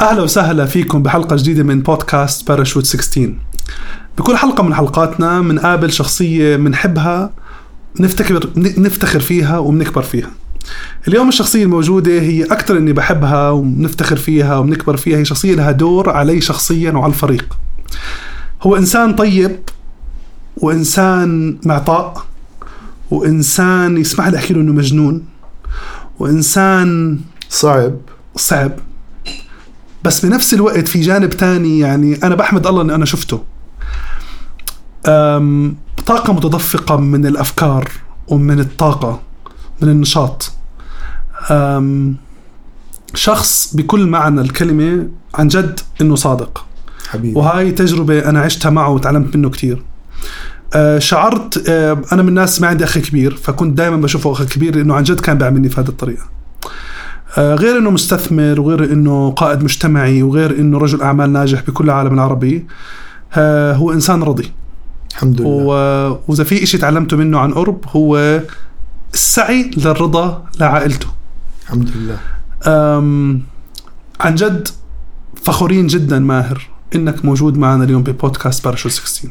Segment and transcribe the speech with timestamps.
[0.00, 3.34] أهلا وسهلا فيكم بحلقة جديدة من بودكاست باراشوت 16
[4.18, 7.30] بكل حلقة من حلقاتنا بنقابل شخصية بنحبها
[8.00, 10.30] نفتكر نفتخر فيها وبنكبر فيها.
[11.08, 16.10] اليوم الشخصية الموجودة هي أكثر إني بحبها وبنفتخر فيها وبنكبر فيها هي شخصية لها دور
[16.10, 17.56] علي شخصيا وعلى الفريق.
[18.62, 19.58] هو إنسان طيب
[20.56, 22.26] وإنسان معطاء
[23.10, 25.24] وإنسان يسمح لي أحكي له إنه مجنون
[26.18, 27.18] وإنسان
[27.48, 27.94] صعب.
[28.36, 28.72] صعب.
[30.06, 33.42] بس بنفس الوقت في جانب تاني يعني أنا بحمد الله إني أنا شفته.
[35.06, 37.90] أم، طاقة متدفقة من الأفكار
[38.28, 39.20] ومن الطاقة
[39.82, 40.52] من النشاط.
[43.14, 46.64] شخص بكل معنى الكلمة عن جد إنه صادق.
[47.08, 47.38] حبيبي.
[47.38, 49.82] وهاي تجربة أنا عشتها معه وتعلمت منه كتير.
[50.74, 54.76] آه، شعرت آه، أنا من الناس ما عندي أخ كبير فكنت دائما بشوفه أخ كبير
[54.76, 56.22] لأنه عن جد كان بيعملني في هذه الطريقة.
[56.22, 56.26] آه،
[57.38, 62.66] غير إنه مستثمر وغير إنه قائد مجتمعي وغير إنه رجل أعمال ناجح بكل العالم العربي
[63.34, 64.50] آه، هو إنسان رضي.
[65.10, 65.50] الحمد لله.
[65.50, 68.40] و- وإذا في إشي تعلمته منه عن قرب هو
[69.14, 71.06] السعي للرضا لعائلته.
[71.64, 72.18] الحمد لله.
[72.66, 73.42] أم،
[74.20, 74.68] عن جد
[75.42, 79.28] فخورين جدا ماهر إنك موجود معنا اليوم ببودكاست باراشوت 16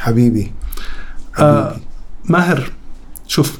[0.00, 0.52] حبيبي.
[1.38, 1.82] آه حبيبي.
[2.24, 2.70] ماهر
[3.26, 3.58] شوف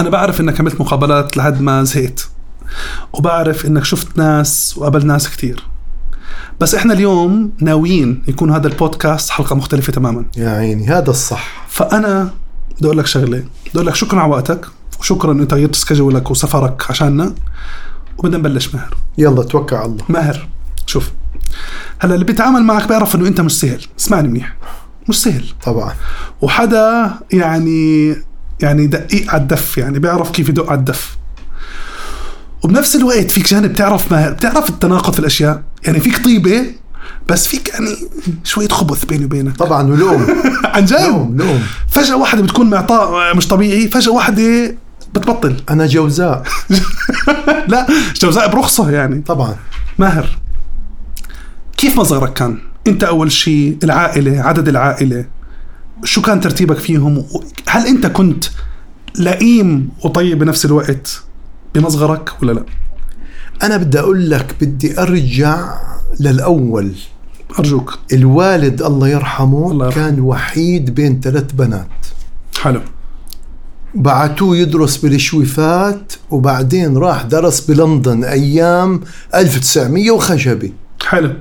[0.00, 2.28] أنا بعرف إنك عملت مقابلات لحد ما زهقت.
[3.12, 5.64] وبعرف إنك شفت ناس وقابلت ناس كتير.
[6.60, 10.24] بس إحنا اليوم ناويين يكون هذا البودكاست حلقة مختلفة تماما.
[10.36, 11.66] يا عيني هذا الصح.
[11.68, 12.30] فأنا
[12.76, 13.38] بدي أقول لك شغلة.
[13.38, 14.66] بدي أقول لك شكرا على وقتك
[15.00, 17.34] وشكرا انك غيرت سكجولك وسفرك عشاننا.
[18.18, 18.96] وبدنا نبلش ماهر.
[19.18, 20.04] يلا توكل على الله.
[20.08, 20.48] ماهر
[20.86, 21.10] شوف.
[21.98, 23.86] هلأ اللي بيتعامل معك بيعرف إنه أنت مش سهل.
[24.00, 24.56] اسمعني منيح.
[25.08, 25.44] مش سهل.
[25.64, 25.92] طبعا.
[26.40, 28.16] وحدا يعني
[28.60, 31.16] يعني دقيق على الدف يعني بيعرف كيف يدق على الدف.
[32.64, 35.62] وبنفس الوقت فيك جانب بتعرف ما بتعرف التناقض في الأشياء.
[35.86, 36.64] يعني فيك طيبة
[37.28, 37.96] بس فيك يعني
[38.44, 39.56] شوية خبث بيني وبينك.
[39.56, 40.26] طبعا ولوم.
[40.74, 41.62] عن جد؟ لوم لوم.
[41.88, 44.76] فجأة واحدة بتكون معطاء مش طبيعي فجأة واحدة
[45.14, 45.56] بتبطل.
[45.70, 46.42] أنا جوزاء.
[47.68, 47.86] لا
[48.22, 49.22] جوزاء برخصة يعني.
[49.26, 49.56] طبعا.
[49.98, 50.38] ماهر
[51.76, 55.24] كيف مصغرك كان؟ أنت أول شيء العائلة عدد العائلة
[56.04, 57.24] شو كان ترتيبك فيهم؟
[57.68, 58.44] هل أنت كنت
[59.18, 61.22] لئيم وطيب بنفس الوقت؟
[61.74, 62.64] بمصغرك ولا لا؟
[63.62, 65.78] أنا بدي أقول لك بدي أرجع
[66.20, 66.92] للأول.
[67.58, 67.98] أرجوك.
[68.12, 70.04] الوالد الله يرحمه الله يرحمه.
[70.04, 71.86] كان وحيد بين ثلاث بنات.
[72.60, 72.80] حلو.
[73.94, 79.00] بعتوه يدرس بالشويفات وبعدين راح درس بلندن أيام
[79.34, 81.34] 1900 وخشبي حلو.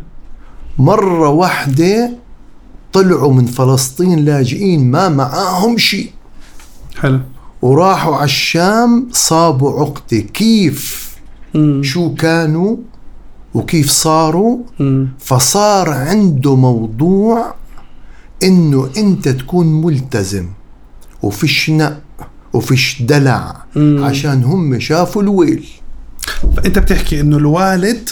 [0.78, 2.12] مرة واحدة
[2.94, 6.12] طلعوا من فلسطين لاجئين ما معاهم شيء.
[6.96, 7.20] حلو.
[7.68, 11.14] وراحوا على الشام صابوا عقدة كيف
[11.54, 11.84] مم.
[11.84, 12.78] شو كانوا
[13.54, 15.08] وكيف صاروا مم.
[15.20, 17.54] فصار عنده موضوع
[18.44, 20.48] إنه أنت تكون ملتزم
[21.22, 22.02] وفيش نق
[22.54, 24.04] وفيش دلع مم.
[24.04, 25.66] عشان هم شافوا الويل
[26.58, 28.10] فأنت بتحكي إنه الوالد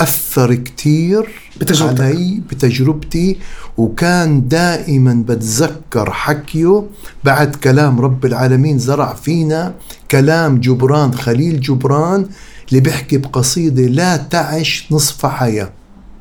[0.00, 1.28] أثر كتير
[1.60, 2.00] بتجربتك.
[2.00, 3.38] علي بتجربتي
[3.76, 6.84] وكان دائما بتذكر حكيه
[7.24, 9.74] بعد كلام رب العالمين زرع فينا
[10.10, 12.26] كلام جبران خليل جبران
[12.68, 15.72] اللي بيحكي بقصيدة لا تعش نصف حياة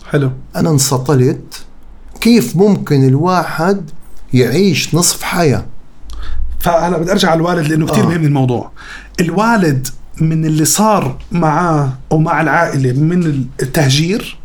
[0.09, 1.63] حلو أنا انسطلت
[2.22, 3.89] كيف ممكن الواحد
[4.33, 5.66] يعيش نصف حياة
[6.59, 8.07] فهلا بدي أرجع على الوالد لأنه كثير آه.
[8.07, 8.72] مهم الموضوع
[9.19, 9.88] الوالد
[10.22, 14.38] من اللي صار معاه أو مع العائلة من التهجير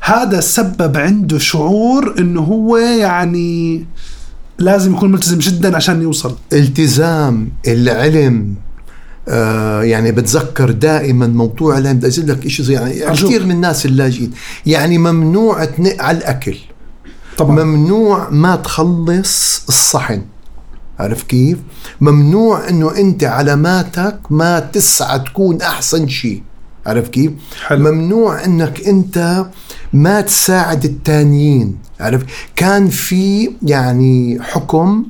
[0.00, 3.84] هذا سبب عنده شعور إنه هو يعني
[4.58, 6.36] لازم يكون ملتزم جدا عشان يوصل.
[6.52, 8.54] التزام العلم
[9.28, 13.30] آه يعني بتذكر دائما موضوع العلم بدي لك شيء زي يعني أرجوك.
[13.30, 14.30] كثير من الناس اللاجئين.
[14.66, 16.56] يعني ممنوع تنق على الأكل.
[17.38, 17.64] طبعا.
[17.64, 20.22] ممنوع ما تخلص الصحن.
[20.98, 21.58] عارف كيف؟
[22.00, 26.42] ممنوع إنه أنت علاماتك ما تسعى تكون أحسن شيء
[26.86, 27.32] عارف كيف؟
[27.66, 27.92] حلو.
[27.92, 29.46] ممنوع إنك أنت
[29.92, 32.22] ما تساعد التانيين عارف
[32.56, 35.06] كان في يعني حكم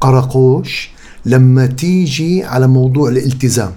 [0.00, 0.90] قراقوش
[1.26, 3.72] لما تيجي على موضوع الالتزام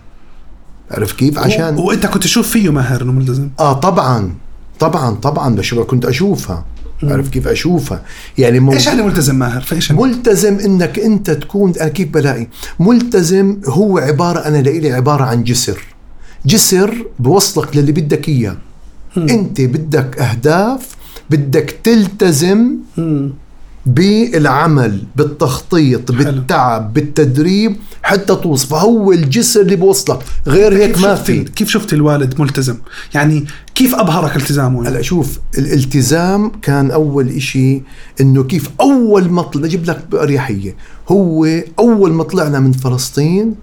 [0.92, 1.82] عارف كيف؟ عشان و...
[1.88, 4.36] وإنت كنت تشوف فيه ماهر إنه ملتزم آه طبعا
[4.80, 6.66] طبعا طبعا بشوفها كنت أشوفها
[7.04, 8.04] عارف كيف أشوفها.
[8.38, 8.74] يعني مو...
[8.74, 12.48] إيش يعني ملتزم ماهر؟ فايش يعني؟ ملتزم إنك أنت تكون أنا كيف بلاقي؟
[12.80, 15.82] ملتزم هو عبارة أنا لإلي عبارة عن جسر.
[16.46, 18.58] جسر بوصلك للي بدك إياه.
[19.18, 20.96] أنت بدك أهداف
[21.30, 23.34] بدك تلتزم مم.
[23.88, 31.44] بالعمل بالتخطيط بالتعب بالتدريب حتى توصل فهو الجسر اللي بوصلك غير هيك ما في.
[31.44, 32.78] كيف شفت الوالد ملتزم؟
[33.14, 33.46] يعني
[33.76, 37.82] كيف أبهرك التزامه؟ يعني؟ هلا شوف الالتزام كان أول إشي
[38.22, 40.76] إنه كيف أول ما طلع أجيب لك بأريحية.
[41.10, 41.48] هو
[41.80, 43.56] أول ما طلعنا من فلسطين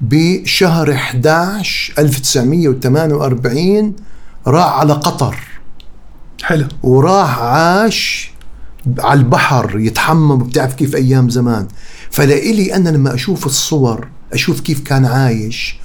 [0.00, 3.92] بشهر 11 1948
[4.46, 5.36] راح على قطر.
[6.42, 6.66] حلو.
[6.82, 8.35] وراح عاش
[8.98, 11.66] على البحر يتحمم بتعرف كيف أيام زمان.
[12.10, 15.76] فلإلي أنا لما أشوف الصور أشوف كيف كان عايش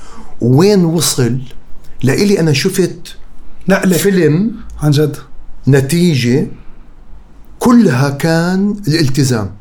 [0.42, 1.38] وين وصل
[2.03, 3.15] لإلي أنا شفت
[3.69, 3.98] نقلة.
[3.98, 4.51] فيلم
[4.83, 5.18] عن جد.
[5.68, 6.48] نتيجة
[7.59, 9.51] كلها كان الالتزام.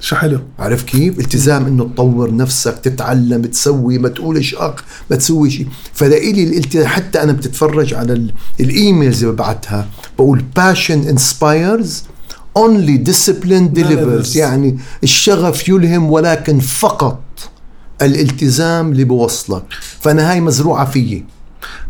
[0.00, 0.40] شو حلو.
[0.58, 6.44] عارف كيف؟ التزام إنه تطور نفسك تتعلم تسوي ما تقولش أخ ما تسوي شيء فلإلي
[6.44, 9.88] الالتزام حتى أنا بتتفرج على ال- الإيميلز اللي ببعتها
[10.18, 11.88] بقول passion inspires
[12.58, 14.36] only discipline delivers.
[14.36, 17.20] يعني الشغف يلهم ولكن فقط
[18.02, 19.64] الالتزام اللي بوصلك
[20.00, 21.24] فأنا هاي مزروعة فيي.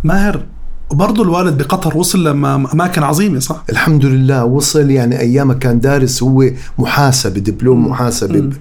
[0.04, 0.46] ماهر
[0.90, 6.22] وبرضه الوالد بقطر وصل لما أماكن عظيمة صح؟ الحمد لله وصل يعني ايامها كان دارس
[6.22, 7.88] هو محاسبة دبلوم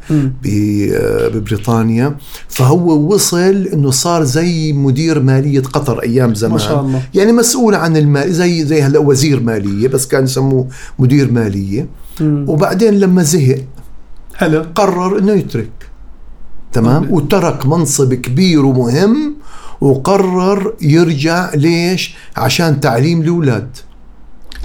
[0.10, 0.34] مم.
[0.44, 2.16] ب- آه، ببريطانيا.
[2.48, 6.52] فهو وصل إنه صار زي مدير مالية قطر أيام زمان.
[6.54, 7.02] ما شاء الله.
[7.14, 10.68] يعني مسؤول عن المال زي زي هلأ وزير مالية بس كان يسموه
[11.00, 11.88] مدير مالية.
[12.22, 12.46] مم.
[12.48, 13.60] وبعدين لما زهق
[14.36, 15.70] حلو قرر إنه يترك.
[16.74, 19.34] تمام؟ طب- وترك منصب كبير ومهم
[19.82, 23.68] وقرر يرجع ليش؟ عشان تعليم الأولاد.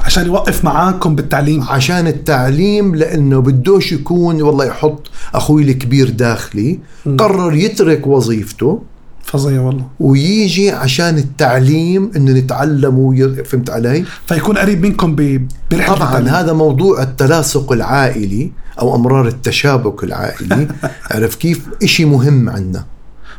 [0.05, 1.63] عشان يوقف معاكم بالتعليم.
[1.63, 6.79] عشان التعليم لأنه بدوش يكون والله يحط أخوي الكبير داخلي.
[7.19, 8.83] قرر يترك وظيفته.
[9.25, 9.85] فظيع والله.
[10.01, 13.45] ويجي عشان التعليم انه نتعلم وي...
[13.45, 16.29] فهمت علي؟ فيكون قريب منكم ب- برحلة طبعا التعليم.
[16.29, 20.69] هذا موضوع التلاصق العائلي أو أمرار التشابك العائلي.
[21.11, 22.85] عرف كيف؟ إشي مهم عندنا.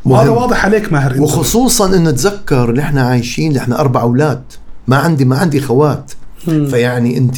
[0.06, 1.22] وهذا واضح عليك ماهر.
[1.22, 4.42] وخصوصا انه تذكر نحن عايشين نحن أربع أولاد
[4.88, 6.12] ما عندي ما عندي خوات
[6.48, 6.68] مم.
[6.68, 7.38] فيعني أنت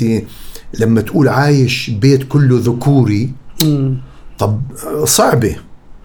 [0.79, 3.29] لما تقول عايش بيت كله ذكوري
[3.63, 3.97] مم.
[4.39, 4.61] طب
[5.03, 5.55] صعبة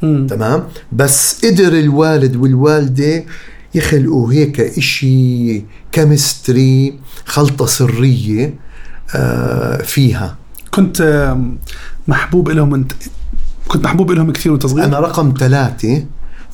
[0.03, 0.27] مم.
[0.31, 3.25] تمام بس قدر الوالد والوالدة
[3.75, 5.63] يخلقوا هيك إشي
[5.93, 8.55] كيمستري خلطة سرية
[9.15, 10.37] آه فيها
[10.71, 11.35] كنت
[12.09, 12.93] محبوب لهم انت
[13.69, 16.05] كنت محبوب لهم كثير وأنت صغير أنا رقم ثلاثة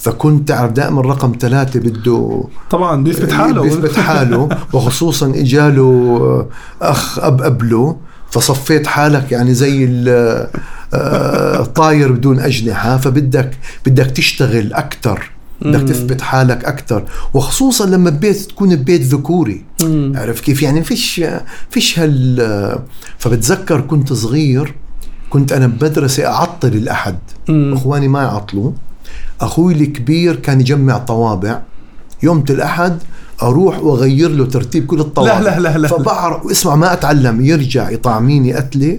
[0.03, 3.63] فكنت تعرف دائما رقم ثلاثة بده طبعا بده يثبت حاله.
[3.63, 4.49] بيثبت حاله.
[4.73, 6.47] وخصوصا إجاله
[6.83, 7.97] أخ أب قبله.
[8.31, 10.49] فصفيت حالك يعني زي ال-
[10.95, 12.97] آه، الطاير بدون أجنحة.
[12.97, 13.51] فبدك
[13.87, 15.89] بدك تشتغل أكثر بدك.
[15.89, 17.05] تثبت حالك أكثر
[17.35, 19.65] وخصوصا لما ببيت تكون ببيت ذكوري.
[20.15, 21.25] عرف كيف؟ يعني فيش
[21.71, 22.79] فيش هال
[23.19, 24.75] فبتذكر كنت صغير
[25.31, 27.19] كنت أنا بمدرسة أعطل الأحد.
[27.49, 28.73] إخواني ما يعطلوا.
[29.43, 31.61] أخوي الكبير كان يجمع طوابع.
[32.23, 32.99] يوم الأحد
[33.43, 35.39] أروح وأغير له ترتيب كل الطوابع.
[35.39, 35.89] لا- لا- لا- لا.
[35.89, 37.45] فبعرف اسمع ما أتعلم.
[37.45, 38.99] يرجع يطعميني قتله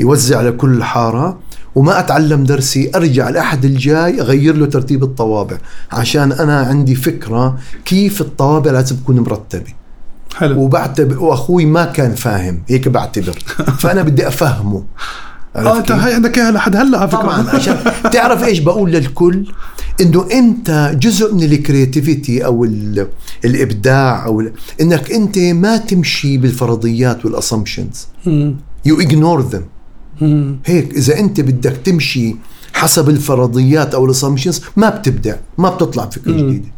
[0.00, 1.38] يوزع على كل الحاره
[1.74, 2.90] وما أتعلم درسي.
[2.94, 5.56] أرجع الأحد الجاي أغير له ترتيب الطوابع
[5.92, 9.72] عشان أنا عندي فكرة كيف الطوابع لازم تكون مرتبة.
[10.36, 10.60] حلو.
[10.60, 13.38] وبعتبر وأخوي ما كان فاهم هيك بعتبر.
[13.80, 14.82] فأنا بدي أفهمه.
[15.56, 17.76] آه انت؟ هاي عندك إياها لحد هلأ على فكرة طبعا عشان
[18.12, 19.46] تعرف إيش بقول للكل
[20.00, 23.08] إنه أنت جزء من ال creativity أو ال-
[23.44, 28.06] الإبداع أو ال- إنك أنت ما تمشي بالفرضيات وال assumptions.
[28.84, 29.62] you ignore them.
[30.66, 32.36] هيك إذا أنت بدك تمشي
[32.72, 36.38] حسب الفرضيات أو ال assumptions ما بتبدع ما بتطلع فكره مم.
[36.48, 36.68] جديدة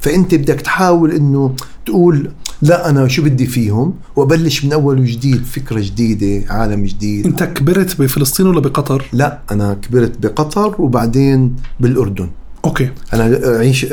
[0.00, 1.54] فأنت بدك تحاول إنه
[1.86, 2.30] تقول
[2.62, 7.26] لا أنا شو بدي فيهم؟ وأبلش من أول وجديد فكرة جديدة عالم جديد.
[7.26, 12.28] أنت كبرت بفلسطين ولا بقطر؟ لا أنا كبرت بقطر وبعدين بالأردن.
[12.64, 12.90] okay.
[13.14, 13.86] أنا عشت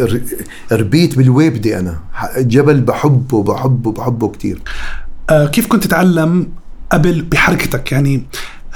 [0.72, 2.00] ربيت باللويبدة أنا.
[2.38, 4.62] جبل بحبه بحبه بحبه كتير.
[5.29, 6.48] آه كيف كنت تتعلم
[6.91, 8.24] قبل بحركتك؟ يعني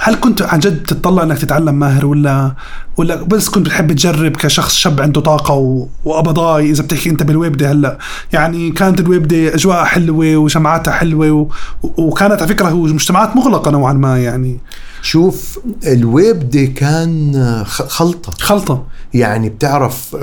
[0.00, 2.52] هل كنت عن جد تتطلع إنك تتعلم ماهر ولا
[2.96, 5.86] ولا بس كنت بتحب تجرب كشخص شاب عنده طاقة و...
[6.04, 7.98] وقبضاي إذا بتحكي أنت بالويبدي هلأ.
[8.32, 11.48] يعني كانت الويبدي أجواءها حلوة وجماعاتها حلوة و...
[11.82, 14.58] وكانت على فكرة هو مجتمعات مغلقة نوعا ما يعني.
[15.02, 17.32] شوف الويبدي كان
[17.66, 18.32] خ- خلطة.
[18.40, 18.86] خلطة.
[19.14, 20.16] يعني بتعرف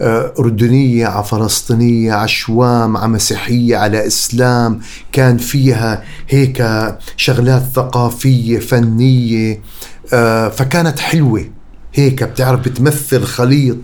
[0.00, 4.80] آه، أردنية على فلسطينية على شوام على مسيحية على إسلام
[5.12, 6.64] كان فيها هيك
[7.16, 9.60] شغلات ثقافية فنية
[10.12, 11.44] آه، فكانت حلوة.
[11.94, 13.76] هيك بتعرف بتمثل خليط.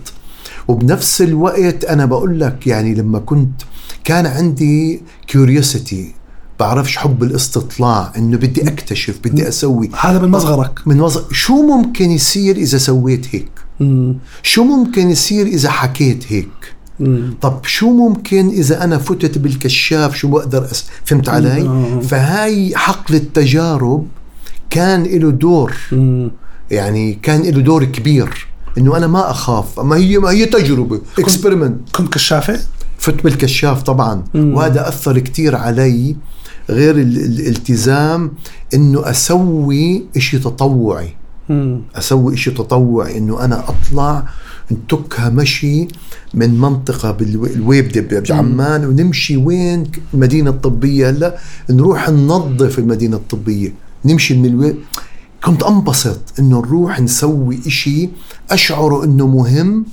[0.69, 3.63] وبنفس الوقت أنا بقول لك يعني لما كنت
[4.05, 6.14] كان عندي curiosity
[6.61, 9.91] بعرفش حب الاستطلاع إنه بدي أكتشف بدي أسوي.
[10.01, 10.81] هذا من صغرك.
[10.87, 11.19] من وظ...
[11.33, 14.17] شو ممكن يصير إذا سويت هيك؟ مم.
[14.43, 17.35] شو ممكن يصير إذا حكيت هيك؟ مم.
[17.41, 20.85] طب شو ممكن إذا أنا فتت بالكشاف؟ شو بقدر أس...
[21.05, 22.01] فهمت علي؟ مم.
[22.01, 24.07] فهاي حقل التجارب
[24.71, 25.73] كان له دور.
[25.93, 26.31] مم.
[26.71, 28.47] يعني كان له دور كبير.
[28.79, 29.81] إنه أنا ما أخاف.
[29.81, 32.61] ما هي ما هي تجربة experiment كنت كشافة؟
[32.99, 34.25] فت بالكشاف طبعا.
[34.35, 34.55] مم.
[34.55, 36.17] وهذا أثر كتير علي.
[36.71, 38.33] غير ال- الالتزام
[38.75, 41.14] إنه أسوي إشي تطوعي.
[41.97, 44.25] أسوي إشي تطوعي إنه أنا أطلع
[44.73, 45.88] نتكها مشي
[46.35, 47.88] من منطقة باللويبدة
[48.28, 51.11] بعمان ونمشي وين المدينة الطبية.
[51.11, 51.38] هلا
[51.71, 53.73] نروح ننظف المدينة الطبية
[54.04, 54.76] نمشي من اللويبدة
[55.44, 58.09] كنت أنبسط إنه نروح نسوي إشي
[58.50, 59.85] أشعر إنه مهم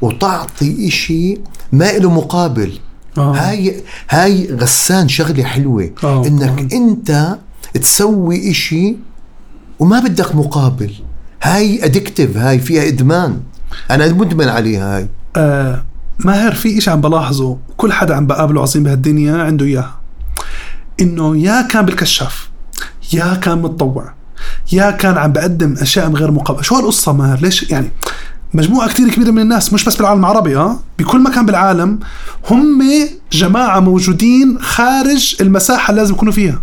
[0.00, 1.38] وتعطي إشي
[1.72, 2.72] ما له مقابل.
[3.18, 3.34] آه.
[3.36, 5.90] هاي هاي غسان شغلة حلوة.
[6.04, 6.68] آه، إنك طبعاً.
[6.72, 7.38] أنت
[7.74, 8.96] تسوي إشي
[9.78, 10.92] وما بدك مقابل.
[11.42, 13.40] هاي ادكتيف هاي فيها إدمان.
[13.90, 15.08] أنا مدمن عليها هاي.
[15.36, 15.84] آه
[16.18, 17.56] ماهر في إشي عم بلاحظه.
[17.76, 20.00] كل حدا عم بقابله عظيم بهالدنيا عنده إياها
[21.00, 22.48] إنه يا كان بالكشاف
[23.12, 24.14] يا كان متطوع
[24.72, 26.64] يا كان عم بقدم أشياء من غير مقابل.
[26.64, 27.90] شو هالقصة ماهر؟ ليش يعني
[28.54, 31.98] مجموعة كتير كبيرة من الناس مش بس بالعالم العربي آه بكل مكان بالعالم
[32.50, 32.82] هم
[33.32, 36.62] جماعة موجودين خارج المساحة اللي لازم يكونوا فيها.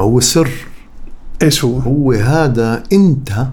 [0.00, 0.50] هو سر.
[1.42, 3.46] إيش هو؟ هو هذا أنت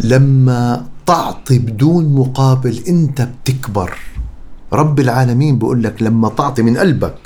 [0.00, 3.98] لما تعطي بدون مقابل أنت بتكبر.
[4.72, 7.18] رب العالمين بيقول لك لما تعطي من قلبك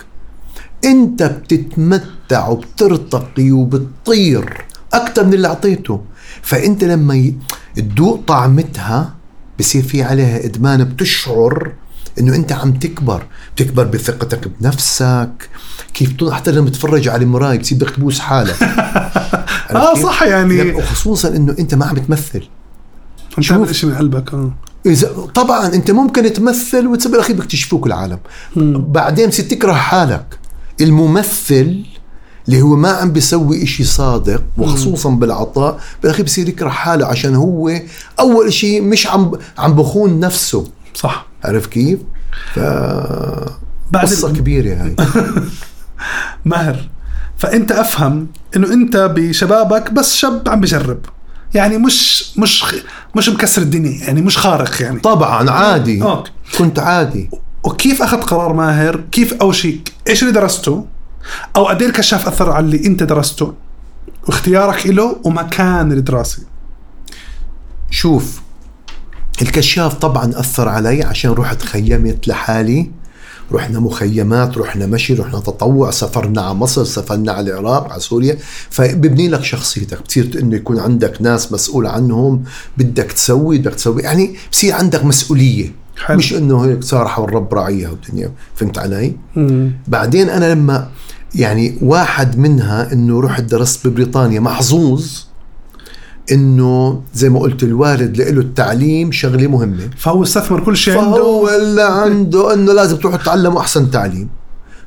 [0.85, 4.65] أنت بتتمتع وبترتقي وبتطير
[4.95, 6.01] أكثر من اللي أعطيته.
[6.45, 7.33] فأنت لما
[7.77, 9.15] تذوق طعمتها
[9.59, 11.73] بصير في عليها إدمان بتشعر
[12.19, 13.27] إنه أنت عم تكبر.
[13.57, 15.49] بتكبر بثقتك بنفسك.
[15.95, 18.63] كيف حتى لما تتفرج على المراية بتصير بدك تبوس حالك.
[19.71, 20.73] آه؟ صح يعني.
[20.73, 22.49] وخصوصا إنه أنت ما عم بتمثل
[23.39, 24.53] أنت تعمل شيء من قلبك آه.
[24.87, 28.19] اذا طبعا أنت ممكن تمثل وتصير بالاخير بيكتشفوك العالم.
[28.57, 30.39] بعدين بتصير تكره حالك.
[30.81, 31.85] الممثل
[32.49, 35.81] اللي هو ما عم بيسوي إشي صادق وخصوصا بالعطاء.
[36.03, 37.73] بالاخير بصير يكره حاله عشان هو
[38.21, 40.67] أول شيء مش عم عم بخون نفسه.
[40.95, 41.27] صح.
[41.45, 41.99] عرف كيف؟
[42.55, 42.59] ف
[43.91, 44.97] بعد قصة ال- كبيرة هاي.
[46.45, 46.89] ماهر
[47.39, 50.99] فأنت أفهم إنه أنت بشبابك بس شاب عم بجرب.
[51.55, 52.65] يعني مش مش
[53.17, 55.01] مش مكسر الدنيا يعني مش خارق يعني.
[55.01, 56.03] طبعا عادي.
[56.03, 56.31] أوكي.
[56.59, 57.31] كنت عادي.
[57.65, 60.87] وكيف اخذ قرار ماهر؟ كيف اول شيء إيش اللي درسته؟
[61.57, 63.53] أو قد إيه الكشاف أثر على اللي أنت درسته
[64.27, 66.43] واختيارك له ومكان الدراسة.
[67.91, 68.41] شوف
[69.43, 72.91] الكشاف طبعا أثر علي عشان رحت خيمت لحالي.
[73.53, 78.39] رحنا مخيمات رحنا مشي رحنا تطوع سافرنا على مصر سافرنا على العراق على سوريا.
[78.71, 80.03] فببني لك شخصيتك.
[80.03, 82.45] بتصير إنه يكون عندك ناس مسؤول عنهم
[82.77, 84.03] بدك تسوي بدك تسوي.
[84.03, 85.73] يعني بصير عندك مسؤولية.
[86.05, 86.17] حلو.
[86.19, 88.33] مش إنه هيك صار والرب راعيها والدنيا.
[88.55, 89.73] فهمت علي؟ مم.
[89.89, 90.89] بعدين أنا لما
[91.35, 95.07] يعني واحد منها إنه رحت درست ببريطانيا محظوظ
[96.33, 99.91] إنه زي ما قلت الوالد له التعليم شغلة مهمة.
[99.99, 104.29] فهو استثمر كل شيء فهو عنده اللي عنده إنه لازم تروحوا تتعلموا أحسن تعليم.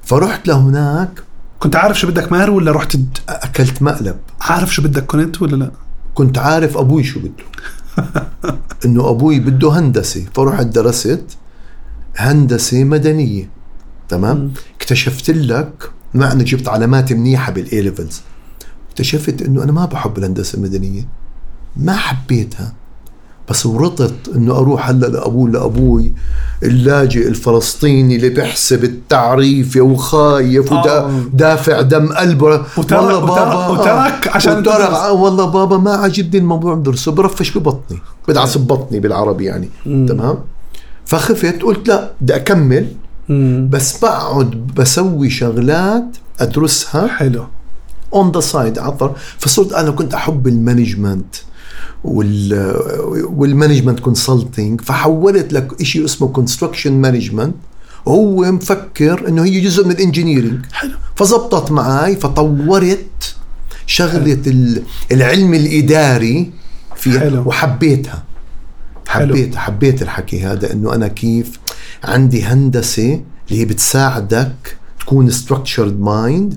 [0.04, 1.24] فرحت لهناك.
[1.60, 4.16] كنت عارف شو بدك ماهر ولا رحت د- أكلت مقلب.
[4.42, 5.72] عارف شو بدك كنت ولا لا؟
[6.14, 7.44] كنت عارف أبوي شو بده.
[8.86, 10.26] إنه أبوي بده هندسة.
[10.34, 11.22] فرحت درست
[12.18, 13.50] هندسة مدنية.
[14.10, 18.22] تمام؟ اكتشفت لك مع اني جبت علامات منيحة بال A levels
[18.92, 21.08] اكتشفت إنه أنا ما بحب الهندسة المدنية.
[21.78, 22.74] ما حبيتها.
[23.50, 26.14] بس ورطت إنه أروح هلأ لابوي لأبوي
[26.64, 31.06] اللاجئ الفلسطيني اللي بيحسب التعريفه وخايف آه.
[31.34, 32.46] ودافع دم قلبه
[32.78, 34.72] وترك- وترك- وترك عشان وترك.
[34.80, 38.00] آه والله بابا ما عجبني الموضوع بدرسه برفش ببطني.
[38.28, 39.70] بدعس ببطني بالعربي يعني.
[39.86, 40.38] تمام؟
[41.06, 42.88] فخفت قلت لا بدي أكمل.
[43.30, 43.70] مم.
[43.72, 47.46] بس بقعد بسوي شغلات أدرسها حلو.
[48.14, 49.16] on the side عطر.
[49.38, 51.36] فصرت أنا كنت أحب ال management
[52.04, 52.76] وال
[53.24, 57.56] وال management consulting فحولت لك شيء اسمه construction management
[58.06, 60.92] وهو مفكر إنه هي جزء من ال engineering حلو.
[61.16, 63.36] فزبطت معي فطورت
[63.86, 66.52] شغلة ال- العلم الإداري
[66.96, 67.44] فيها حلو.
[67.48, 68.24] وحبيتها.
[69.08, 69.28] حلو.
[69.36, 71.60] حبيت حبيت الحكي هذا إنه أنا كيف
[72.04, 76.56] عندي هندسة اللي هي بتساعدك تكون structured mind.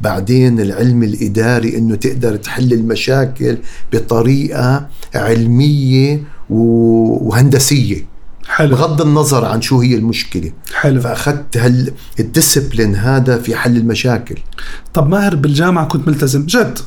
[0.00, 3.58] بعدين العلم الإداري إنه تقدر تحل المشاكل
[3.92, 8.06] بطريقة علمية وهندسية.
[8.46, 8.76] حلو.
[8.76, 10.52] بغض النظر عن شو هي المشكلة.
[10.74, 11.00] حلو.
[11.00, 14.38] فأخذت هال الديسبلين هذا في حل المشاكل.
[14.94, 16.46] طب ماهر بالجامعة كنت ملتزم.
[16.46, 16.78] جد.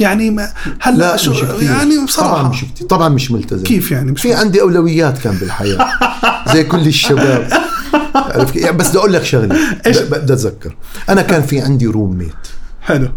[0.00, 1.62] يعني ما هلا لا شو مش كتير.
[1.62, 2.32] يعني بصراحة.
[2.38, 2.86] طبعا مش كتير.
[2.86, 3.64] طبعا مش ملتزم.
[3.64, 5.88] كيف يعني؟ مش في عندي أولويات كان بالحياة.
[6.52, 7.48] زي كل الشباب.
[8.14, 9.56] عرفت كيف؟ يعني بس بدي أقول لك شغلة.
[9.86, 10.76] بدي أتذكر.
[11.08, 12.34] أنا كان في عندي روم ميت
[12.80, 13.08] حلو.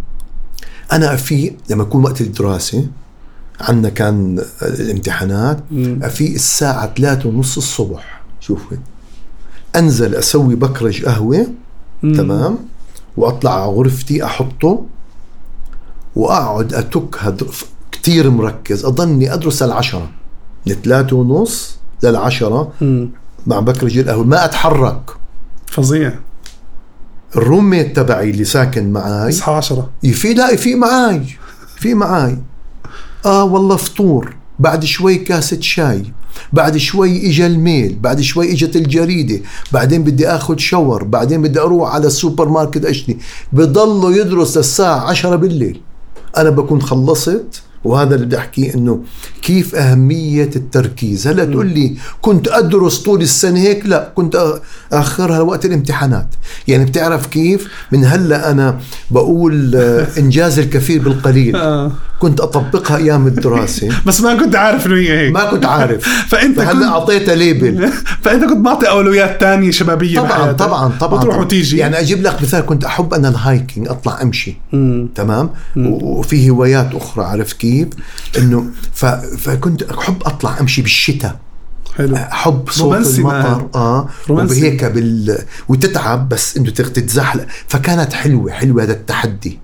[0.91, 2.87] أنا في لما يكون وقت الدراسة
[3.61, 5.63] عندنا كان الامتحانات.
[6.09, 8.21] في الساعة ثلاثة ونص الصبح.
[8.39, 8.77] شوفي
[9.75, 11.47] أنزل أسوي بكرج قهوة.
[12.03, 12.13] مم.
[12.13, 12.57] تمام؟
[13.17, 14.85] وأطلع على غرفتي أحطه.
[16.15, 18.85] وأقعد أتك هدرف كتير مركز.
[18.85, 20.09] أضلني أدرس العشرة
[20.67, 22.71] من ثلاثة ونص للعشرة.
[23.47, 24.23] مع بكرج القهوة.
[24.23, 25.01] ما أتحرك.
[25.67, 26.13] فظيع.
[27.35, 31.21] ال roommate تبعي اللي ساكن معي اصحى 10 في لا في معاي.
[31.77, 32.37] في معاي.
[33.25, 34.35] آه والله فطور.
[34.59, 36.03] بعد شوي كاسة شاي.
[36.53, 37.99] بعد شوي اجى ال mail.
[38.01, 39.39] بعد شوي إجت الجريدة.
[39.71, 41.03] بعدين بدي آخذ shower.
[41.03, 43.17] بعدين بدي أروح على السوبر ماركت أشتري.
[43.53, 45.81] بضله يدرس للساعة عشرة بالليل.
[46.37, 49.03] أنا بكون خلصت وهذا اللي بدي أحكيه إنه
[49.41, 51.27] كيف أهمية التركيز.
[51.27, 54.59] هلأ تقول لي كنت أدرس طول السنة هيك؟ لا كنت
[54.93, 56.27] اخرها لوقت الامتحانات.
[56.67, 58.79] يعني بتعرف كيف؟ من هلأ أنا
[59.11, 61.55] بقول آه، إنجاز الكثير بالقليل.
[61.55, 61.91] آه.
[62.19, 63.89] كنت أطبقها أيام الدراسة.
[64.07, 65.33] بس ما كنت عارف إنه هي هيك.
[65.33, 66.07] ما كنت عارف.
[66.31, 67.89] فأنت كنت أعطيتها label.
[68.23, 70.59] فأنت كنت معطي أولويات تانية شبابية طبعا بحياتك.
[70.59, 71.37] طبعا طبعا طبعاً.
[71.37, 71.77] وتيجي.
[71.77, 74.57] يعني أجيب لك مثال كنت أحب أنا ال hiking أطلع أمشي.
[74.73, 75.09] مم.
[75.15, 77.68] تمام؟ وفي هوايات أخرى عرفت كيف؟
[78.37, 79.05] إنه ف...
[79.05, 81.39] فكنت احب أطلع أمشي بالشتاء.
[81.97, 82.15] حلو.
[82.15, 83.69] احب صوت رومانسي المطر.
[83.75, 84.61] آه رومانسي.
[84.61, 85.37] وهيك بال
[85.69, 87.45] وتتعب بس إنه تتزحلق.
[87.67, 89.59] فكانت حلوة حلوة هذا التحدي.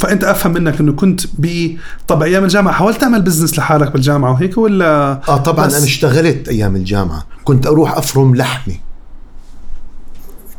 [0.00, 1.76] فأنت أفهم منك إنه كنت ب
[2.08, 6.76] طب أيام الجامعة حاولت تعمل بزنس لحالك بالجامعة وهيك ولا آه طبعا أنا اشتغلت أيام
[6.76, 7.26] الجامعة.
[7.44, 8.74] كنت أروح أفرم لحمه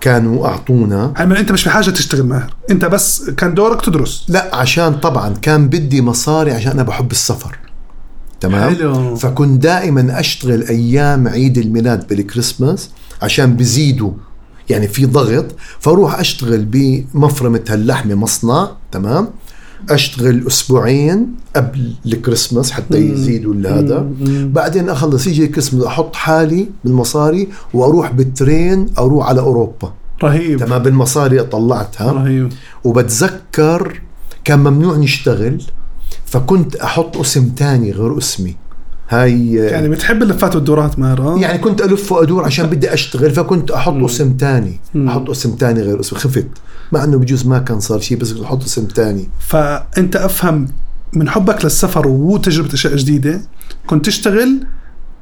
[0.06, 1.14] كانوا أعطونا.
[1.18, 4.26] يعني أنت مش بحاجه تشتغل ماهر أنت بس كان دورك تدرس.
[4.28, 7.60] لا عشان طبعا كان بدي مصاري عشان أنا بحب السفر.
[8.40, 9.16] تمام؟ حلو.
[9.16, 12.90] فكنت دائما أشتغل أيام عيد الميلاد بالكريسماس
[13.22, 14.12] عشان بزيدوا.
[14.70, 15.46] يعني في ضغط
[15.80, 18.70] فأروح أشتغل بمفرمة هاللحمة مصنع.
[18.92, 19.28] تمام؟
[19.90, 24.12] أشتغل أسبوعين قبل الكريسماس حتى يزيدوا هذا.
[24.54, 29.94] بعدين أخلص يجي الكريسماس أحط حالي بالمصاري وأروح بالترين أروح على أوروبا.
[30.24, 30.60] رهيب.
[30.60, 32.12] تمام؟ بالمصاري طلعتها.
[32.12, 32.50] رهيب.
[32.84, 34.02] وبتذكر
[34.44, 35.62] كان ممنوع نشتغل
[36.26, 38.56] فكنت أحط اسم تاني غير اسمي.
[39.10, 43.72] هاي يعني بتحب اللفات والدورات ماهر آه يعني كنت ألف وأدور عشان بدي أشتغل فكنت
[43.72, 46.48] أحط اسم تاني أحط اسم تاني غير اسمي خفت.
[46.92, 49.30] مع إنه بجوز ما كان صار شيء بس كنت أحط اسم تاني.
[49.40, 50.68] فأنت أفهم
[51.14, 53.42] من حبك للسفر وتجربة أشياء جديدة
[53.88, 54.66] كنت تشتغل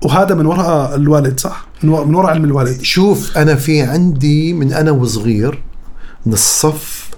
[0.02, 2.82] وهذا من وراء الوالد صح؟ من وراء, من وراء علم الوالد.
[2.82, 5.64] شوف أنا في عندي من أنا وصغير
[6.26, 7.10] من الصف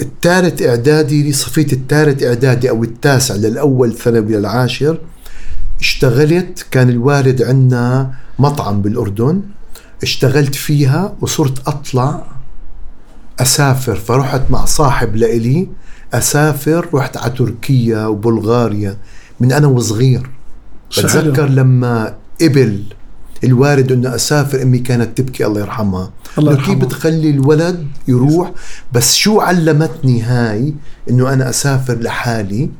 [0.00, 4.98] الثالث إعدادي صفيت الثالث إعدادي أو التاسع للأول ثانوي للعاشر
[5.82, 9.42] اشتغلت كان الوالد عندنا مطعم بالأردن
[10.02, 12.24] اشتغلت فيها وصرت أطلع
[13.40, 15.68] أسافر فرحت مع صاحب لإلي
[16.14, 18.96] أسافر رحت على تركيا وبلغاريا
[19.40, 20.30] من أنا وصغير
[20.98, 21.48] بتذكر.
[21.48, 22.82] لما قبل
[23.44, 26.86] الوالد انه أسافر أمي كانت تبكي الله يرحمها الله إنه كيف يرحمها.
[26.86, 28.52] بتخلي الولد يروح
[28.92, 30.74] بس شو علمتني هاي
[31.10, 32.70] إنه أنا أسافر لحالي.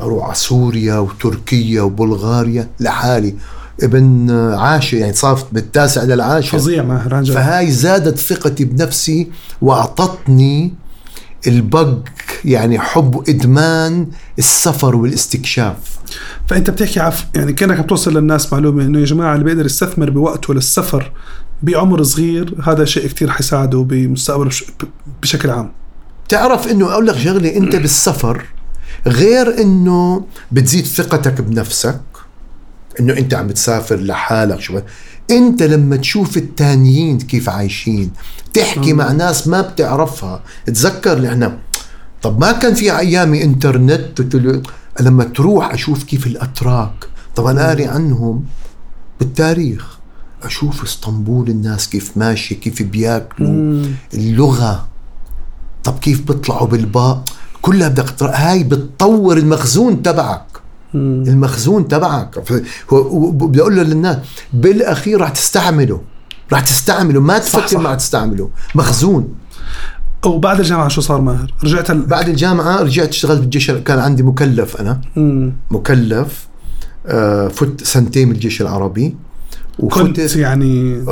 [0.00, 2.68] أروح على سوريا وتركيا وبلغاريا.
[2.80, 3.34] لحالي
[3.82, 6.82] ابن عاشر يعني صار بالتاسع للعاشر فظيع
[7.20, 9.28] جد فهاي زادت ثقتي بنفسي
[9.62, 10.72] وأعطتني
[11.46, 11.98] البق
[12.44, 14.06] يعني حب وإدمان
[14.38, 15.76] السفر والاستكشاف.
[16.48, 20.54] فأنت بتحكي عف يعني كأنك بتوصل للناس معلومة إنه يا جماعة اللي بيقدر يستثمر بوقته
[20.54, 21.12] للسفر
[21.62, 24.64] بعمر صغير هذا شيء كتير حيساعده بمستقبله بش-
[25.22, 25.72] بشكل عام.
[26.28, 28.44] تعرف إنه أقول لك شغلة أنت بالسفر
[29.08, 32.00] غير إنه بتزيد ثقتك بنفسك
[33.00, 34.80] إنه أنت عم بتسافر لحالك شو
[35.30, 38.10] أنت لما تشوف التانيين كيف عايشين
[38.54, 41.58] تحكي مع ناس ما بتعرفها تذكر نحن
[42.22, 44.22] طب ما كان في أيامي إنترنت.
[45.00, 48.44] لما تروح أشوف كيف الأتراك طب أنا قاري عنهم
[49.20, 49.98] بالتاريخ.
[50.42, 53.82] أشوف إسطنبول الناس كيف ماشية كيف بياكلوا
[54.14, 54.88] اللغة
[55.84, 57.22] طب كيف بيطلعوا بالباء.
[57.62, 60.44] كلها بدك هاي بتطور المخزون تبعك.
[60.94, 62.38] المخزون تبعك.
[62.92, 64.16] بدي أقول للناس
[64.52, 66.00] بالأخير رح تستعمله.
[66.52, 67.20] رح تستعمله.
[67.20, 67.66] ما صح.
[67.66, 68.50] تفكر ما تستعمله.
[68.74, 69.34] مخزون.
[70.26, 72.06] وبعد الجامعة شو صار ماهر؟ رجعت ال...
[72.06, 75.00] بعد الجامعة رجعت اشتغلت بالجيش كان عندي مكلف أنا.
[75.16, 75.52] مم.
[75.70, 76.48] مكلف
[77.06, 79.16] آه، فت سنتين بالجيش العربي.
[79.78, 81.04] كنت يعني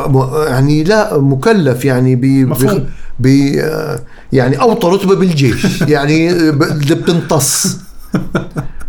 [0.48, 2.52] يعني لا مكلف يعني ب.
[3.20, 3.26] ب
[4.32, 5.80] يعني أوطى رتبة بالجيش.
[5.94, 7.78] يعني ب- اللي بتمتص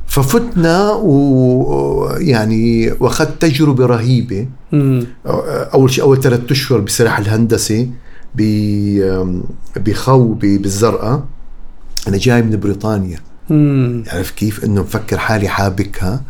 [0.07, 4.47] ففتنا ويعني وأخذت تجربة رهيبة.
[5.73, 7.89] أول شيء أول ثلاث أشهر بسلاح الهندسي
[8.35, 9.41] ب-
[9.77, 11.23] بخو بالزرقاء.
[12.07, 13.19] أنا جاي من بريطانيا.
[14.07, 16.21] عارف كيف؟ إنه مفكر حالي حابكها.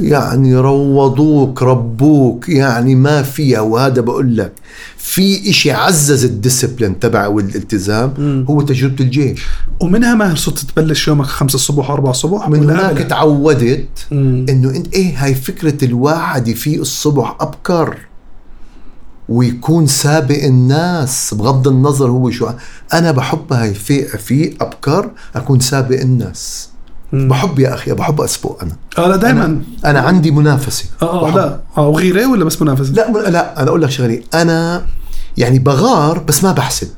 [0.00, 4.52] يعني روضوك ربوك يعني ما فيها وهذا بقول لك
[4.96, 9.42] في إشي عزز الديسبلين تبع والالتزام هو تجربة الجيش
[9.80, 13.88] ومنها ماهر صرت تبلش يومك خمسة الصبح وأربعة الصبح من هناك؟ تعودت.
[14.48, 17.96] إنه إنت إيه هاي فكرة الواحد يفيق الصبح أبكر
[19.28, 22.48] ويكون سابق الناس بغض النظر هو شو
[22.92, 26.71] أنا بحب هاي في في أبكر أكون سابق الناس.
[27.12, 28.72] بحب يا أخي بحب اسبق أنا.
[28.98, 30.84] آه لا دائما أنا عندي منافسة.
[31.02, 31.60] آه آه بحب- لا.
[31.78, 34.22] آه وغيره ولا بس منافسة؟ لا لا أنا أقول لك شغلة.
[34.34, 34.82] أنا
[35.36, 36.88] يعني بغار بس ما بحسد.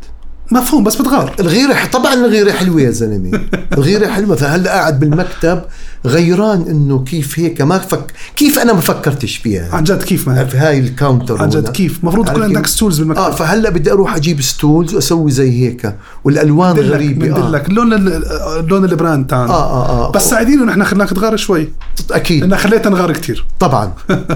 [0.52, 1.34] مفهوم بس بتغار.
[1.40, 3.40] الغيرة طبعا الغيرة حلوة يا زلمة.
[3.78, 4.36] الغيرة حلوة.
[4.36, 5.62] فهلأ قاعد بالمكتب
[6.06, 10.46] غيران إنه كيف هيك ما فك كيف أنا ما فكرتش فيها؟ عن جد كيف ماهر؟
[10.46, 11.68] في هاي ال counter عن جد.
[11.68, 15.94] كيف؟ المفروض كيف؟ عندك stools بالمكتب آه فهلأ بدي أروح أجيب stools وأسوي زي هيك
[16.24, 17.40] والألوان بدلك غريبة آه.
[17.40, 17.70] بدلك.
[17.70, 18.24] لون ال-
[18.68, 19.50] لون ال brand تاعنا.
[19.52, 20.10] آه آه آه.
[20.12, 21.68] بس سعيدين إنه إحنا خليناك تغار شوي.
[22.10, 22.40] أكيد.
[22.44, 23.46] لأن خليتنا نغار كتير.
[23.60, 23.92] طبعا.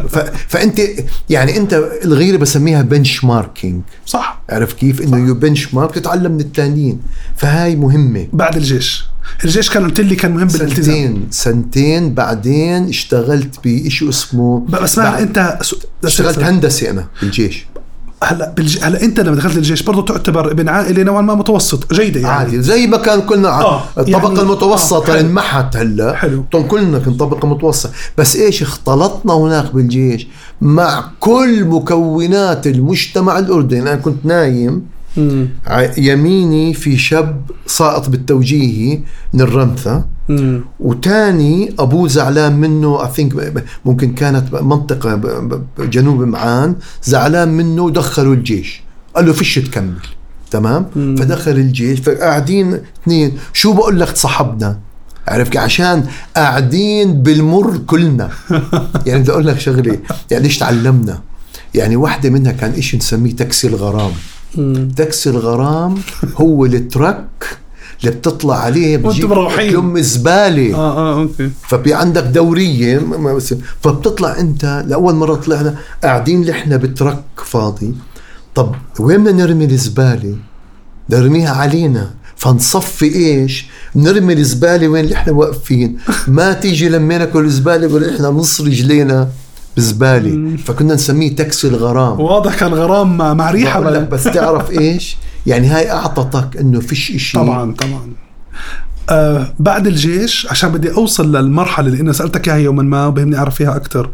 [0.09, 0.19] ف...
[0.49, 0.81] فأنت
[1.31, 4.43] يعني أنت الغيرة بسميها benchmarking صح.
[4.51, 7.01] عرف كيف؟ إنه you benchmark تتعلم من الثانيين
[7.37, 8.27] فهاي مهمة.
[8.33, 9.08] بعد الجيش.
[9.45, 10.95] الجيش كان قلت لي كان مهم بالالتزام.
[10.95, 15.59] سنتين سنتين بعدين اشتغلت بشيء اسمه بس ما أنت
[16.05, 17.67] اشتغلت هندسي أنا بالجيش.
[18.25, 18.79] هلا بالج...
[18.83, 22.33] هلا أنت لما دخلت الجيش برضه تعتبر ابن عائلة نوعا ما متوسط جيدة يعني.
[22.33, 25.21] عادي زي ما كان كلنا ع- آه، الطبقة يعني- المتوسطة آه،.
[25.21, 26.15] انمحت هلا.
[26.17, 26.45] حلو.
[26.69, 27.91] كلنا كنا طبقة متوسطة.
[28.19, 30.27] بس إيش اختلطنا هناك بالجيش
[30.61, 33.81] مع كل مكونات المجتمع الأردني.
[33.83, 34.83] أنا كنت نايم
[35.19, 35.49] مم.
[35.99, 39.01] يميني في شاب ساقط بالتوجيهي
[39.33, 40.61] من الرمثة مم.
[40.81, 43.37] وتاني ابوه زعلان منه I think
[43.85, 48.83] ممكن كانت منطقة ب- ب- بجنوب معان زعلان منه ودخلوا الجيش
[49.17, 49.95] قال له فيش تكمل
[50.51, 51.17] تمام مم.
[51.17, 54.79] فدخل الجيش فقاعدين اثنين شو بقول لك تصاحبنا
[55.29, 56.05] عرفت؟ عشان
[56.37, 58.31] قاعدين بالمر كلنا
[59.07, 59.99] يعني بدي أقول لك شغلة
[60.31, 61.21] يعني ليش تعلمنا
[61.75, 64.11] يعني واحدة منها كان إشي نسميه تاكسي الغرام.
[64.97, 65.95] تاكسي الغرام
[66.37, 67.59] هو ال truck
[68.01, 69.73] اللي بتطلع عليه بتجيب مروحين.
[69.73, 70.75] كم زبالة.
[70.75, 71.51] آه آه أوكي.
[71.69, 72.99] ففي عندك دورية.
[73.83, 77.95] فبتطلع أنت لأول مرة طلعنا قاعدين نحن ب truck فاضي.
[78.55, 80.37] طب وين بدنا نرمي الزبالة؟
[81.11, 82.11] نرميها علينا.
[82.37, 85.99] فنصفي إيش؟ نرمي الزبالة وين اللي إحنا واقفين.
[86.29, 89.29] ما تيجي لما ناكل الزباله إحنا نص رجلينا
[89.79, 92.21] بزباله فكنا نسميه تاكسي الغرام.
[92.21, 94.11] واضح كان غرام مع, مع ريحة بقول لك بعد.
[94.11, 97.39] بس تعرف إيش؟ يعني هاي أعطتك إنه فيش إشي.
[97.39, 98.13] طبعا طبعا.
[99.11, 103.55] آه بعد الجيش عشان بدي أوصل للمرحلة اللي أنا سألتك إياها يوما ما وبهمني أعرف
[103.55, 104.11] فيها أكثر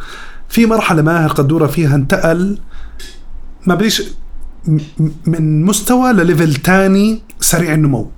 [0.48, 2.59] في مرحلة ماهر قدورة فيها انتقل
[3.66, 4.03] ما بديش
[5.27, 8.11] من مستوى لل level تاني سريع النمو.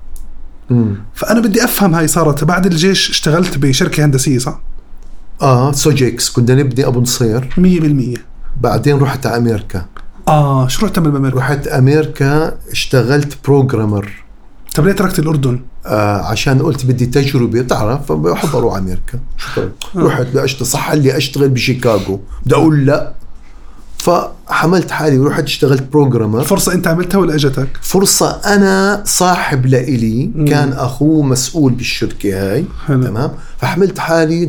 [0.70, 0.96] مم.
[1.14, 2.44] فأنا بدي أفهم هاي صارت.
[2.44, 4.65] بعد الجيش اشتغلت بشركة هندسية صح؟ 100%
[5.42, 7.54] آه سوجيكس كنا نبني أبو نصير.
[8.60, 9.86] بعدين رحت على أمريكا.
[10.28, 14.12] آه شو رحت تعمل بامريكا؟ رحت أمريكا اشتغلت programmer
[14.74, 17.60] طب ليه تركت الأردن؟ آه عشان قلت بدي تجربة.
[17.60, 19.18] بتعرف بحب أروح أمريكا.
[19.36, 19.70] شكرا.
[19.96, 22.20] رحت لاشتغل صح لي أشتغل بشيكاغو.
[22.46, 23.14] بدي أقول لا.
[24.06, 30.72] فحملت حالي ورحت اشتغلت بروجرامر فرصة انت عملتها ولا اجتك؟ فرصة أنا صاحب لإلي كان
[30.72, 33.04] أخوه مسؤول بالشركة هاي حلو.
[33.04, 34.46] تمام فحملت حالي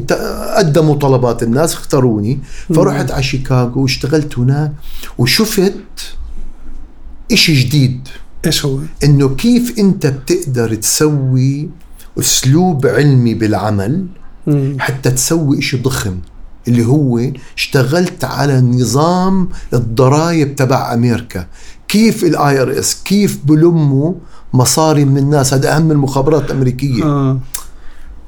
[0.58, 2.40] قدموا طلبات الناس اختاروني
[2.76, 4.72] فرحت على شيكاغو واشتغلت هناك
[5.18, 5.74] وشفت
[7.32, 8.08] إشي جديد
[8.46, 11.70] إيش هو؟ إنه كيف أنت بتقدر تسوي
[12.20, 14.06] أسلوب علمي بالعمل.
[14.80, 16.18] حتى تسوي إشي ضخم
[16.68, 17.22] اللي هو
[17.58, 21.48] اشتغلت على نظام الضرائب تبع أمريكا.
[21.88, 24.14] كيف ال IRS كيف بلموا
[24.54, 27.04] مصاري من الناس؟ هذا أهم المخابرات الأمريكية.
[27.04, 27.40] آه.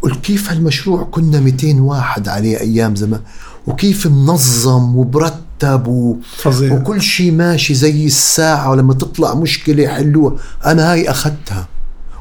[0.01, 3.21] قلت كيف هالمشروع كنا 200 واحد عليه أيام زمان؟
[3.67, 6.17] وكيف منظم ومرتب و...
[6.37, 6.73] فظيع.
[6.73, 10.35] وكل شيء ماشي زي الساعة ولما تطلع مشكلة يحلوها.
[10.65, 11.67] أنا هاي أخذتها.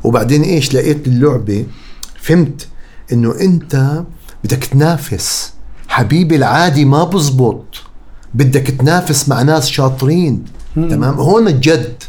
[0.04, 1.66] وبعدين إيش؟ لقيت اللعبة
[2.22, 2.68] فهمت
[3.12, 4.02] إنه أنت
[4.44, 5.52] بدك تنافس.
[5.88, 7.64] حبيبي العادي ما بزبط.
[8.34, 10.44] بدك تنافس مع ناس شاطرين.
[10.74, 12.02] تمام؟ هون الجد.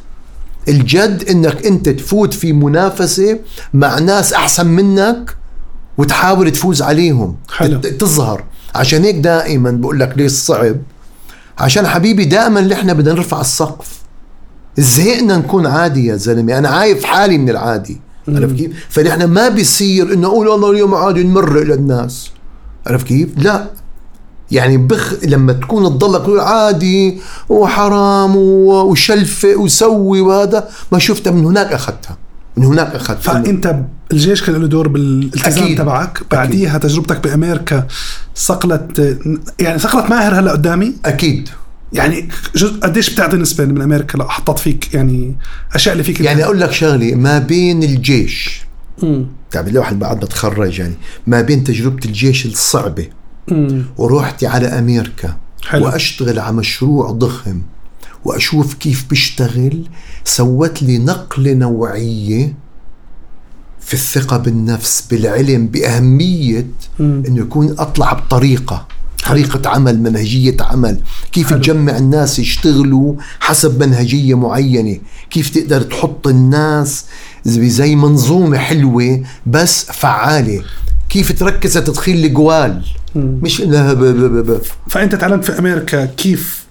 [0.67, 3.39] الجد إنك أنت تفوت في منافسة
[3.73, 5.35] مع ناس أحسن منك
[5.97, 7.35] وتحاول تفوز عليهم.
[7.49, 7.79] حلو.
[7.79, 8.43] تظهر.
[8.75, 10.75] عشان هيك دائما بقول لك ليش صعب؟
[11.57, 13.99] عشان حبيبي دائما اللي إحنا بدنا نرفع السقف.
[14.77, 16.57] زهقنا نكون عادي يا زلمة.
[16.57, 18.01] أنا عايف حالي من العادي.
[18.27, 22.31] عرفت كيف؟ فنحن ما بيصير إنه أقول والله اليوم عادي نمرق للناس.
[22.89, 23.65] عرفت كيف؟ لا.
[24.51, 27.17] يعني بخ لما تكون تضلك تقول عادي
[27.49, 32.17] وحرام وشلفة وسوي وهذا ما شفتها من هناك أخذتها.
[32.57, 33.33] من هناك أخذتها.
[33.33, 33.75] فأنت
[34.11, 35.77] الجيش كان له دور بالالتزام أكيد.
[35.77, 36.21] تبعك.
[36.31, 37.87] بعديها تجربتك بأمريكا
[38.35, 39.17] صقلت
[39.59, 41.49] يعني صقلت ماهر هلا قدامي؟ أكيد.
[41.93, 45.35] يعني جزء قديش بتعطي نسبة من أمريكا لا حطت فيك يعني
[45.73, 48.61] اشياء اللي فيك؟ يعني أقول لك شغلة ما بين الجيش
[49.03, 49.27] مم.
[49.51, 50.93] تعب الواحد بعد ما تخرج يعني
[51.27, 53.07] ما بين تجربة الجيش الصعبة.
[53.97, 55.85] ورحت على أمريكا حلو.
[55.85, 57.61] وأشتغل على مشروع ضخم
[58.25, 59.83] وأشوف كيف بيشتغل
[60.25, 62.55] سوت لي نقلة نوعية
[63.79, 66.67] في الثقة بالنفس بالعلم بأهمية
[66.99, 67.23] مم.
[67.27, 68.87] إنه يكون أطلع بطريقة
[69.29, 70.99] طريقة عمل منهجية عمل
[71.31, 71.57] كيف حلو.
[71.59, 77.05] تجمع الناس يشتغلوا حسب منهجية معينة كيف تقدر تحط الناس
[77.45, 80.63] زي منظومة حلوة بس فعالة.
[81.09, 82.83] كيف تركز على تدخيل الجوال؟
[83.15, 83.39] مم.
[83.41, 86.65] مش انها ب ب ب ب فأنت تعلمت في أمريكا كيف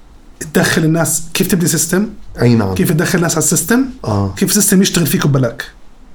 [0.54, 2.06] تدخل الناس كيف تبني system
[2.42, 2.74] أي نعم.
[2.74, 4.34] كيف تدخل الناس على ال system؟ آه.
[4.36, 5.64] كيف ال system يشتغل فيك وبلاك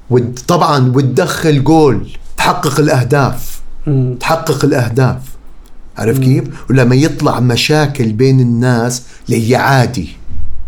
[0.10, 2.08] ود طبعا وتدخل جول.
[2.38, 3.62] تحقق الأهداف.
[4.20, 5.18] تحقق الأهداف.
[5.98, 10.10] عرف كيف؟ ولما يطلع مشاكل بين الناس اللي هي عادي.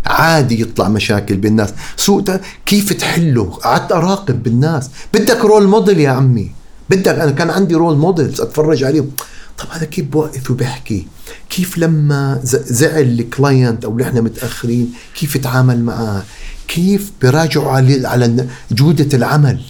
[0.05, 2.23] عادي يطلع مشاكل بين الناس سوء
[2.65, 4.89] كيف تحله؟ قعدت أراقب بالناس.
[5.13, 6.51] بدك role model يا عمي.
[6.89, 9.11] بدك أنا كان عندي role models أتفرج عليهم.
[9.57, 11.07] طب هذا كيف بوقف وبحكي؟
[11.49, 16.23] كيف لما زعل ال client أو إحنا متأخرين كيف يتعامل معاه؟
[16.67, 19.61] كيف براجعوا على على جودة العمل؟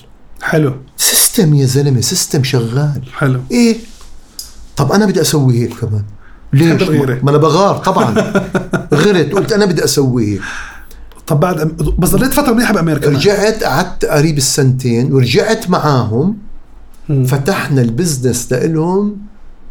[0.42, 0.76] حلو.
[0.98, 3.02] system يا زلمة system شغال.
[3.14, 3.42] حلو.
[3.52, 3.78] إيه؟
[4.78, 6.04] طب أنا بدي أسوي هيك كمان.
[6.54, 6.90] ليش.
[7.24, 8.14] ما أنا بغار طبعا.
[8.94, 10.42] غرت قلت أنا بدي أسوي هيك
[11.28, 11.58] طب بعد
[11.98, 13.10] بس ضليت فترة منيحه بأمريكا.
[13.10, 16.38] رجعت قعدت قريب السنتين ورجعت معاهم.
[17.26, 19.18] فتحنا ال business لإلهم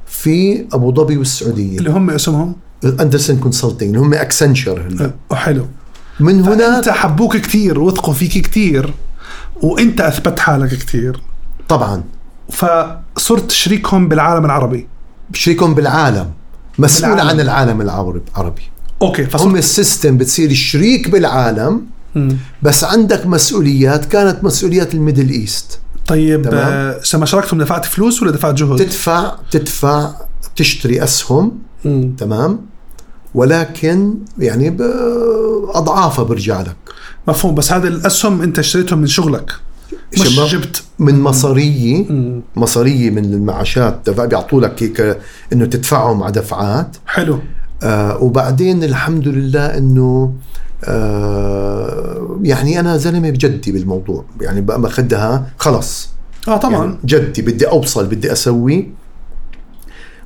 [0.07, 1.79] في أبو ظبي والسعودية.
[1.79, 5.67] اللي هم اسمهم؟ Andersen Consulting اللي هم Accenture هلا أه، حلو.
[6.21, 8.95] من انت هناك حبوك كثير وثقوا فيك كثير
[9.63, 11.21] وأنت أثبت حالك كثير
[11.69, 12.03] طبعا.
[12.51, 14.89] فصرت شريكهم بالعالم العربي.
[15.33, 16.31] شريكهم بالعالم.
[16.79, 17.31] مسؤول بالعالم.
[17.31, 18.63] عن العالم العربي
[19.05, 22.37] أوكي هم ال system بتصير شريك بالعالم مم.
[22.63, 26.47] بس عندك مسؤوليات كانت مسؤوليات ال Middle East طيب.
[26.53, 30.11] آه، لما شاركتم دفعت فلوس ولا دفعت جهد؟ تدفع تدفع
[30.57, 32.15] تشتري أسهم مم.
[32.19, 32.61] تمام
[33.35, 36.77] ولكن يعني باضعافها برجع لك
[37.29, 39.53] مفهوم بس هذه الأسهم أنت اشتريتهم من شغلك
[40.21, 40.41] مش.
[40.41, 42.43] جبت من مصارية مم.
[42.57, 45.19] مصارية من المعاشات بيعطوا لك هيك
[45.53, 47.39] إنه تدفعهم على دفعات حلو
[47.85, 50.35] آه وبعدين الحمد لله إنه
[50.85, 56.09] آه يعني أنا زلمة بجدي بالموضوع يعني بقى مأخذها خلص
[56.49, 56.85] آه طبعا.
[56.85, 58.91] يعني جدي بدي أوصل بدي أسوي.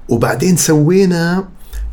[0.08, 1.44] وبعدين سوينا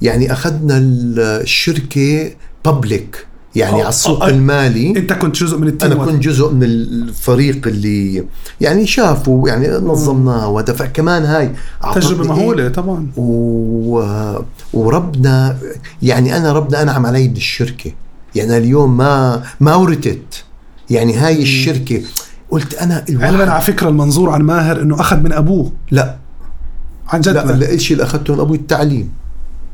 [0.01, 2.32] يعني أخذنا الشركة
[2.65, 6.06] بابليك يعني على السوق آه، المالي أنت كنت جزء من التيم أنا.
[6.06, 8.26] كنت جزء من الفريق اللي
[8.62, 11.52] يعني شافوا يعني نظمناه وهذا فكمان هاي
[11.96, 13.08] تجربة إيه؟ مهولة طبعا.
[13.18, 14.04] و...
[14.74, 15.58] وربنا
[16.02, 17.91] يعني أنا ربنا أنعم علي بالشركة.
[18.36, 20.44] يعني اليوم ما ما ورثت.
[20.89, 22.02] يعني هاي الشركة.
[22.52, 25.72] قلت أنا علما على فكرة المنظور عن ماهر إنه أخذ من أبوه.
[25.91, 26.18] لا.
[27.08, 29.10] عن جد لا الشيء اللي أخذته من أبوي التعليم.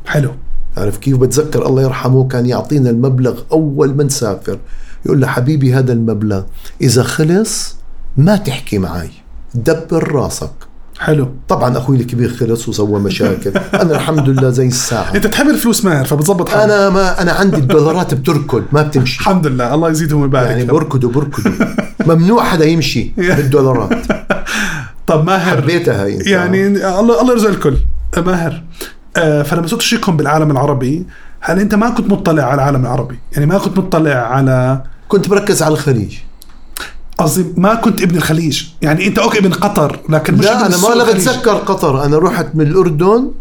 [0.06, 0.32] حلو.
[0.78, 4.58] عارف كيف؟ بتذكر الله يرحمه كان يعطينا المبلغ أول ما نسافر
[5.06, 6.44] يقول له حبيبي هذا المبلغ
[6.82, 7.76] إذا خلص
[8.18, 9.10] ما تحكي معي
[9.56, 10.52] دبر راسك.
[11.00, 11.28] حلو.
[11.50, 13.52] طبعا أخوي الكبير خلص وسوى مشاكل.
[13.74, 15.16] أنا الحمد لله زي الساعة.
[15.16, 16.64] أنت تحب الفلوس ماهر فبتظبط حالك.
[16.64, 19.20] أنا ما أنا عندي الدولارات بتركض ما بتمشي.
[19.20, 20.48] الحمد لله الله يزيدهم ويبارك.
[20.48, 20.66] يعني.
[20.66, 21.52] بركضوا بركضوا.
[22.06, 24.06] ممنوع حدا يمشي بالدولارات.
[25.08, 25.62] طب ماهر.
[25.62, 26.08] حبيتها.
[26.08, 27.78] يعني الله الله يرزق الكل.
[28.18, 28.64] ماهر.
[29.15, 31.06] فلما صرت تشركهم بالعالم العربي
[31.39, 35.63] هل أنت ما كنت مطلع على العالم العربي؟ يعني ما كنت مطلع على كنت بركز
[35.63, 36.17] على الخليج.
[37.17, 38.63] قصدي ما كنت ابن الخليج.
[38.82, 41.04] يعني أنت أوكي ابن قطر لكن مش لا أنا ما.
[41.04, 42.06] بتذكر قطر.
[42.06, 43.32] أنا رحت من الأردن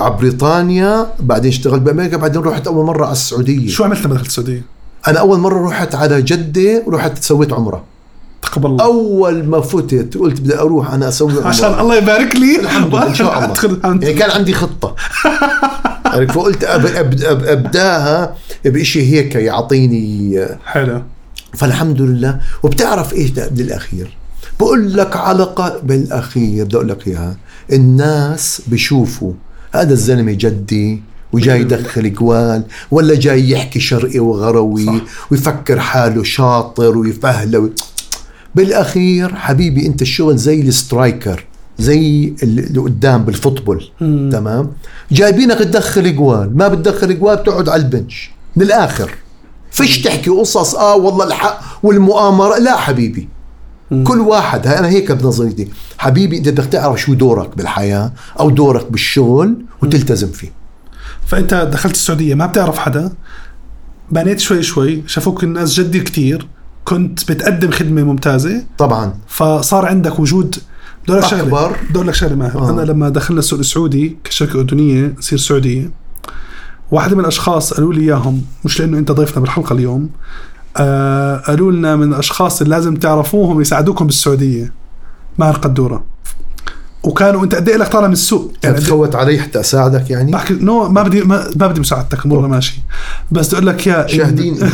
[0.00, 3.68] على بريطانيا بعدين اشتغلت بأمريكا بعدين رحت أول مرة على السعودية.
[3.68, 4.62] شو عملت لما دخلت السعودية؟
[5.08, 7.84] أنا أول مرة رحت على جدة ورحت سويت عمرة.
[8.52, 11.48] تقبل الله أول ما فتت قلت بدي أروح أنا أسوي عمرة.
[11.48, 12.60] عشان الله يبارك لي.
[12.60, 13.52] الحمد لله إن شاء الله.
[13.64, 14.94] الحمد يعني كان عندي خطة.
[16.12, 21.02] عرفت فقلت أب أب أب أبداها بشيء هيك يعطيني حلو.
[21.54, 22.40] فالحمد لله.
[22.62, 24.16] وبتعرف إيش بالاخير
[24.60, 27.36] بقول لك علقه بالأخير بدي أقول لك إياها.
[27.72, 29.32] الناس بشوفوا
[29.74, 34.94] هذا الزلمة جدي وجاي يدخل جوال ولا جاي يحكي شرقي وغربي صح.
[35.30, 37.70] ويفكر حاله شاطر وفهلوي
[38.54, 41.44] بالأخير حبيبي أنت الشغل زي ال striker
[41.78, 44.30] زي اللي قدام بال football مم.
[44.32, 44.72] تمام؟
[45.12, 49.10] جايبينك تدخل جوال ما بتدخل جوال بتقعد على ال bench من الآخر.
[49.70, 53.28] فيش تحكي قصص آه والله الحق والمؤامرة لا حبيبي.
[53.90, 54.04] مم.
[54.04, 59.56] كل واحد أنا هيك بنظرتي حبيبي أنت بدك تعرف شو دورك بالحياة أو دورك بالشغل
[59.82, 60.52] وتلتزم فيه.
[61.26, 63.12] فأنت دخلت السعودية ما بتعرف حدا؟
[64.10, 66.46] بنيت شوي شوي شافوك الناس جدي كتير
[66.84, 68.62] كنت بتقدم خدمة ممتازة.
[68.78, 69.14] طبعا.
[69.28, 70.56] فصار عندك وجود.
[71.08, 71.72] بدي لك شغلة.
[71.90, 72.58] بدي لك شغلة ماهر.
[72.58, 72.70] آه.
[72.70, 75.90] أنا لما دخلنا السوق السعودي كشركة أردنية نصير سعودية.
[76.90, 80.10] واحد من الأشخاص قالوا لي إياهم مش لأنه أنت ضيفنا بالحلقة اليوم
[80.76, 84.72] آه قالوا لنا من الأشخاص اللي لازم تعرفوهم يساعدوكم بالسعودية.
[85.38, 86.04] ماهر قدورة.
[87.02, 90.32] وكانوا انت قد إيه لك طالع من السوق؟ يعني إيه- تخوت علي حتى أساعدك يعني؟
[90.32, 92.80] بحكي نو ما بدي ما, ما بدي مساعدتك امورنا ماشي
[93.30, 94.54] بس بدي أقول لك يا شاهدين.
[94.58, 94.68] بدي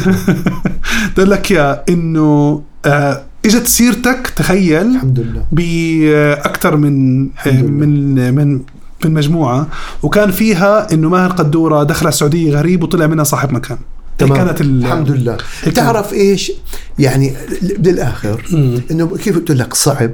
[1.19, 5.43] أقول لك يا إنه آه إجت سيرتك تخيل الحمد لله.
[5.53, 7.71] باكثر من الحمد لله.
[7.71, 8.61] من من
[9.05, 9.67] من مجموعة.
[10.03, 13.79] وكان فيها إنه ماهر قدورة دخل السعودية غريب وطلع منها صاحب مكان.
[14.19, 14.37] تمام.
[14.37, 15.37] كانت ال- الحمد لله.
[15.67, 16.53] بتعرف إيش؟
[16.99, 17.33] يعني
[17.79, 18.45] بالاخر.
[18.91, 20.11] إنه كيف قلت لك صعب؟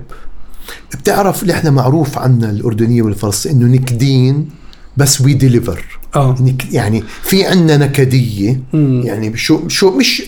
[0.92, 4.48] بتعرف إحنا معروف عنا الأردنية والفلسطينية إنه نكدين
[4.96, 6.36] بس we deliver آه.
[6.72, 9.02] يعني في عنا نكدية مم.
[9.04, 10.22] يعني شو شو مش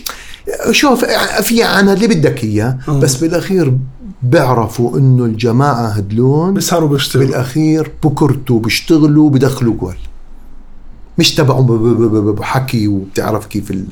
[0.71, 1.05] شوف
[1.41, 2.99] في عنها اللي بدك إياه آه.
[2.99, 3.77] بس بالأخير
[4.23, 7.27] بيعرفوا إنه الجماعة هدلون بيسهروا بيشتغلوا.
[7.27, 9.95] بالأخير بكرتوا بيشتغلوا بدخلوا جول
[11.17, 11.65] مش تبعهم
[12.31, 13.85] بحكي وبتعرف كيف ال...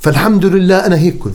[0.00, 1.34] فالحمد لله أنا هيك كنت.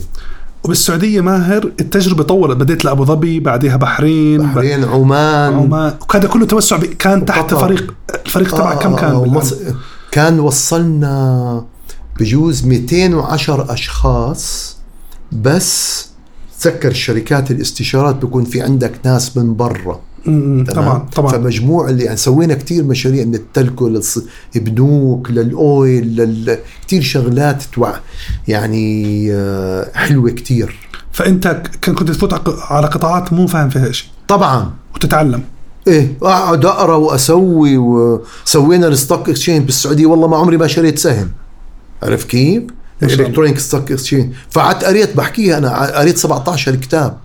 [0.64, 6.76] وبالسعودية ماهر التجربة طولت بديت لأبو ظبي بعدها بحرين بحرين عمان عمان وكان كله توسع
[6.76, 7.58] ب- كان تحت وقطر.
[7.66, 7.94] فريق
[8.26, 9.54] الفريق تبعك آه، كم كان آه، بالعام؟ ومص...
[10.10, 11.64] كان وصلنا
[12.20, 14.76] بجوز 210 أشخاص
[15.32, 16.06] بس
[16.60, 20.00] تذكر الشركات الاستشارات بيكون في عندك ناس من برا؟
[20.74, 21.32] طبعا طبعا.
[21.32, 24.00] فمجموع اللي يعني سوينا كتير مشاريع من ال telco
[24.54, 26.58] للبنوك لل oil لل...
[26.86, 27.94] كتير شغلات توع
[28.48, 30.78] يعني آه، حلوة كتير.
[31.12, 34.70] فأنت كنت تفوت على- قطاعات مو فاهم فيها شيء؟ طبعا.
[34.94, 35.42] وتتعلم.
[35.88, 40.06] إيه اقعد اقرا وأسوي وسوينا ال stock exchange بالسعودية.
[40.06, 41.30] والله ما عمري ما شريت سهم.
[42.02, 42.62] عرف كيف؟
[43.02, 47.16] electronic stock exchange فقعدت قريت بحكيها أنا قريت 17 كتاب.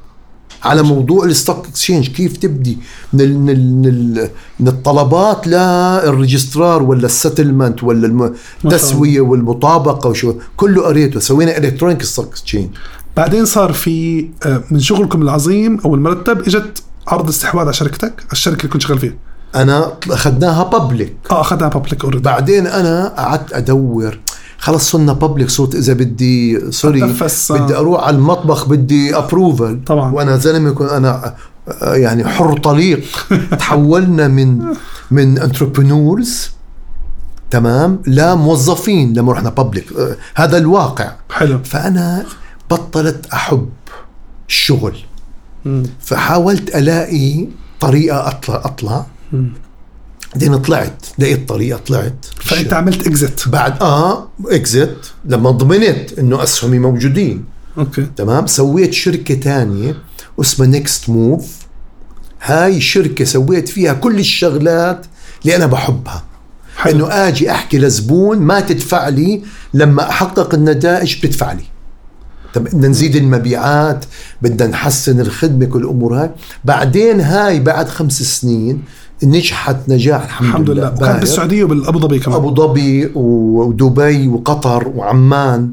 [0.64, 2.78] على موضوع ال stock exchange كيف تبدي؟
[3.14, 8.34] من ال من, ال من, ال من الطلبات لل registrar ولا ال settlement ولا
[8.66, 12.70] التسوية والمطابقة وشو كله قريته سوينا electronic stock exchange
[13.18, 18.60] بعدين صار في آه، من شغلكم العظيم أو المرتب إجت عرض استحواذ على شركتك الشركة
[18.60, 19.14] اللي كنت شغال فيها.
[19.56, 24.20] أنا أخذناها public آه اخذها public already بعدين أنا قعدت أدور
[24.64, 27.14] خلص صرنا public صرت إذا بدي sorry آه.
[27.50, 30.12] بدي أروح على المطبخ بدي approval طبعاً.
[30.12, 31.36] وأنا زلمة كنت أنا
[31.82, 33.04] آه، يعني حر طليق
[33.60, 34.64] تحولنا من
[35.12, 36.50] من entrepreneurs
[37.52, 39.86] تمام لموظفين لما رحنا public
[40.36, 42.26] هذا الواقع حلو فأنا
[42.72, 43.70] بطلت أحب
[44.50, 44.98] الشغل
[45.66, 45.84] مم.
[46.02, 47.48] فحاولت ألاقي
[47.80, 49.54] طريقة أطلع أطلع مم.
[50.34, 52.26] بعدين طلعت لقيت طريقة طلعت.
[52.36, 57.46] فأنت عملت exit بعد آه exit لما ضمنت إنه اسهمي موجودين.
[57.78, 58.08] okay.
[58.16, 59.96] تمام؟ سويت شركة تانية
[60.42, 61.58] اسمها Next Move
[62.42, 65.06] هاي الشركة سويت فيها كل الشغلات
[65.42, 66.24] اللي أنا بحبها.
[66.78, 67.06] حلو.
[67.06, 69.42] إنه آجي أحكي لزبون ما تدفع لي
[69.74, 71.64] لما أحقق النتائج بتدفع لي.
[72.54, 74.06] طب بدنا نزيد المبيعات
[74.42, 76.30] بدنا نحسن الخدمة كل الأمور هاي.
[76.66, 78.84] بعدين هاي بعد خمس سنين
[79.24, 80.90] نجحت نجاح الحمد, الحمد لله.
[80.90, 80.94] باهر.
[81.10, 82.38] وكان بالسعوديه وبالابو ظبي كمان.
[82.38, 85.72] أبو ظبي ودبي وقطر وعمان.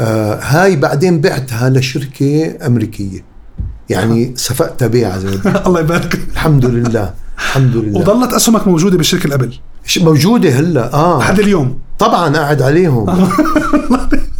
[0.00, 3.24] آه هاي بعدين بعتها لشركة أمريكية.
[3.88, 5.28] يعني سفقت بيعها زي.
[5.66, 6.18] الله يبارك.
[6.32, 7.14] الحمد لله.
[7.38, 8.00] الحمد لله.
[8.00, 9.48] وظلت أسهمك موجودة بالشركة
[9.86, 11.18] ش- موجودة هلا؟ آه.
[11.18, 11.78] لحد اليوم.
[11.98, 13.06] طبعا قاعد عليهم.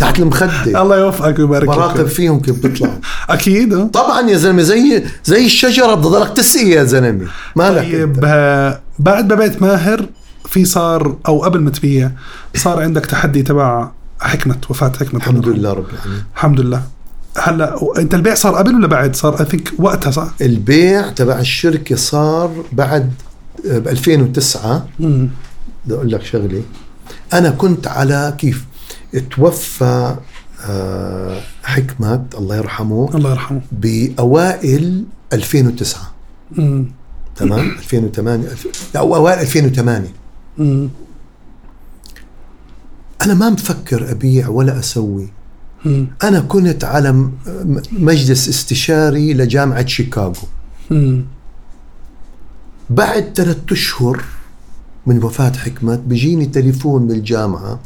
[0.00, 0.82] تحت المخدة.
[0.82, 2.94] الله يوفقك ويبارك براقب لك فيهم كيف بيطلعوا
[3.30, 3.74] أكيد.
[3.74, 3.84] آه.
[3.84, 7.26] طبعا يا زلمة زي زي الشجرة بتضلك تسقي يا زلمة.
[7.56, 8.20] مالك طيب.
[8.24, 10.06] آه، بعد ما بيت ماهر
[10.48, 12.10] في صار أو قبل ما تبيع
[12.56, 13.90] صار عندك تحدي تبع
[14.20, 16.22] حكمة وفاة حكمة الحمد لله رب العالمين.
[16.34, 16.82] الحمد لله.
[17.38, 21.96] هلا أنت البيع صار قبل ولا بعد؟ صار اي ثينك وقتها صح البيع تبع الشركة
[21.96, 23.10] صار بعد
[23.64, 25.28] ب 2009 مم.
[25.84, 26.62] بدي أقول لك شغلة.
[27.32, 28.64] أنا كنت على كيف؟
[29.18, 30.16] توفى
[30.66, 36.00] آه، حكمت الله يرحمه الله يرحمه بأوائل 2009
[36.52, 36.86] مم.
[37.36, 40.08] تمام 2008 الف- لا أو اوائل 2008
[40.58, 40.88] مم.
[43.22, 45.28] أنا ما مفكر أبيع ولا أسوي
[45.84, 46.06] مم.
[46.22, 47.28] أنا كنت على
[47.92, 50.34] مجلس استشاري لجامعة شيكاغو
[50.90, 51.24] مم.
[52.90, 54.24] بعد ثلاثة أشهر
[55.06, 57.80] من وفاة حكمت بيجيني تليفون من الجامعة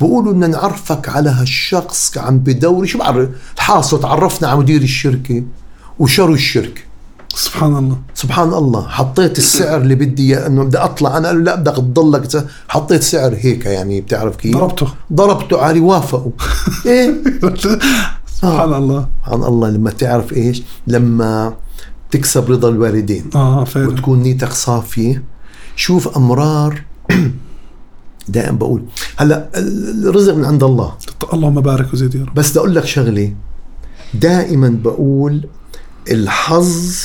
[0.00, 5.42] بقولوا بدنا نعرفك على هالشخص عم بدوري شو بعرف؟ الحاصل تعرفنا على مدير الشركة
[5.98, 6.80] وشروا الشركة.
[7.34, 7.98] سبحان الله.
[8.14, 8.88] سبحان الله.
[8.88, 13.34] حطيت السعر اللي بدي إياه، إنه بدي أطلع أنا قالوا لا بدك تضلك حطيت سعر
[13.38, 14.88] هيك يعني بتعرف كيف؟ ضربته.
[15.12, 16.32] ضربته علي وافقوا.
[16.86, 17.14] إيه؟
[18.40, 19.08] سبحان الله.
[19.24, 19.68] سبحان الله.
[19.70, 21.54] لما تعرف إيش؟ لما
[22.10, 23.88] تكسب رضا الوالدين آه فعلا.
[23.88, 25.22] وتكون نيتك صافية
[25.76, 26.82] شوف أمرار
[28.28, 28.82] دائما بقول.
[29.16, 30.94] هلا الرزق من عند الله.
[31.32, 32.34] اللهم بارك وزيد يا رب.
[32.34, 33.34] بس بدي أقول لك شغلة.
[34.14, 35.48] دائما بقول
[36.10, 36.96] الحظ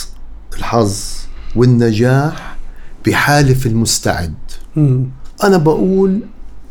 [0.57, 0.97] الحظ
[1.55, 2.57] والنجاح
[3.05, 4.33] بحالف المستعد.
[4.75, 5.05] مم.
[5.43, 6.19] أنا بقول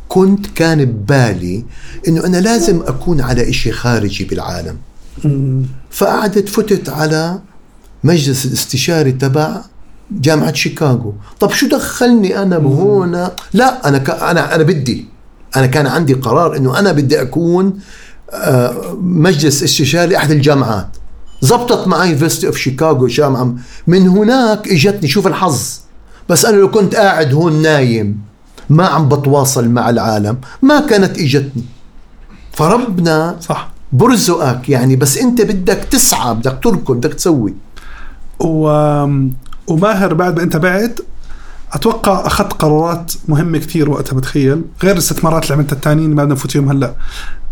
[0.09, 1.65] كنت كان ببالي
[2.09, 4.77] إنه أنا لازم أكون على إشي خارجي بالعالم.
[5.25, 5.63] مم.
[5.91, 7.41] فقعدت فتت على
[8.05, 9.61] مجلس الاستشاري تبع
[10.21, 11.15] جامعة شيكاغو.
[11.41, 14.11] طب شو دخلني أنا بهون؟ لا أنا ك...
[14.11, 15.07] أنا أنا بدي.
[15.57, 17.79] أنا كان عندي قرار إنه أنا بدي أكون
[18.31, 20.89] آه، مجلس استشاري أحد الجامعات.
[21.41, 23.55] زبطت معي University of Chicago جامعة.
[23.87, 25.79] من هناك إجتني شوف الحظ.
[26.29, 28.21] بس أنا لو كنت قاعد هون نايم
[28.71, 31.65] ما عم بتواصل مع العالم ما كانت إجتني.
[32.53, 33.73] فربنا صح.
[33.93, 37.55] برزقك يعني بس أنت بدك تسعى بدك تركض بدك تسوي.
[38.41, 38.69] و...
[39.73, 41.01] وماهر بعد ما انت بعد
[41.73, 44.63] أتوقع أخذت قرارات مهمة كثير وقتها بتخيل.
[44.83, 46.95] غير الاستثمارات اللي عملتها الثانيين ما بدنا نفوت فيهم هلأ.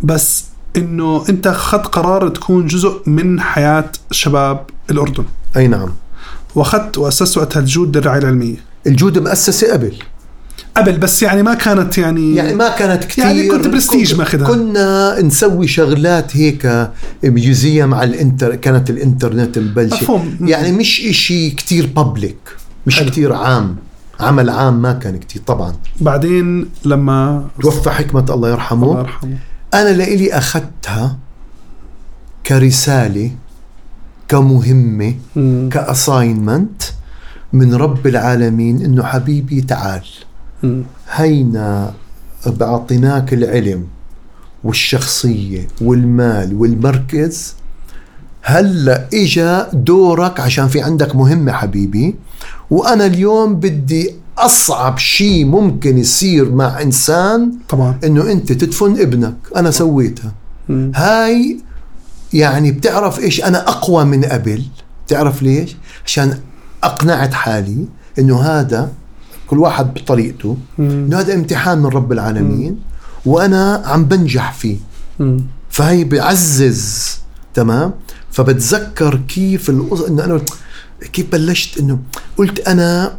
[0.03, 0.45] بس
[0.77, 5.25] إنه أنت أخذت قرار تكون جزء من حياة شباب الأردن.
[5.57, 5.91] أي نعم.
[6.55, 8.57] وأخذت وأسست وقتها الجود للرعايه العلمية.
[8.87, 9.95] الجود مؤسسة قبل.
[10.77, 14.47] قبل بس يعني ما كانت يعني يعني ما كانت كثير يعني كنت برستيج ماخذها.
[14.49, 16.91] كنا نسوي شغلات هيك
[17.23, 20.37] بجزية مع الانتر كانت الانترنت مبلشة مفهوم.
[20.41, 22.57] يعني مش إشي كتير public
[22.87, 23.01] مش.
[23.01, 23.77] كتير عام
[24.21, 29.39] عمل عام ما كان كتير طبعا بعدين لما توفى حكمة الله الله يرحمه يرحمه
[29.75, 31.17] أنا لإلي أخذتها
[32.47, 33.31] كرسالة
[34.29, 35.69] كمهمة مم.
[35.73, 36.83] ك assignment
[37.53, 40.03] من رب العالمين إنه حبيبي تعال.
[41.11, 41.95] هينا
[42.47, 43.87] بعطيناك العلم
[44.65, 47.55] والشخصية والمال والمركز؟
[48.43, 52.15] هلا إجا دورك عشان في عندك مهمة حبيبي
[52.71, 59.71] وأنا اليوم بدي أصعب شيء ممكن يصير مع إنسان طبعا إنه أنت تدفن ابنك أنا
[59.71, 60.33] سويتها.
[60.95, 61.59] هاي
[62.33, 64.63] يعني بتعرف إيش؟ أنا أقوى من قبل
[65.07, 66.39] بتعرف ليش؟ عشان
[66.85, 67.85] أقنعت حالي
[68.19, 68.93] إنه هذا
[69.51, 70.57] كل واحد بطريقته.
[70.79, 72.79] إنه هذا امتحان من رب العالمين
[73.27, 74.77] وأنا عم بنجح فيه.
[75.71, 77.19] فهي بعزز
[77.55, 77.93] تمام؟
[78.31, 80.01] فبتذكر كيف القص...
[80.01, 80.41] إنه أنا
[81.13, 81.99] كيف بلشت إنه
[82.37, 83.19] قلت أنا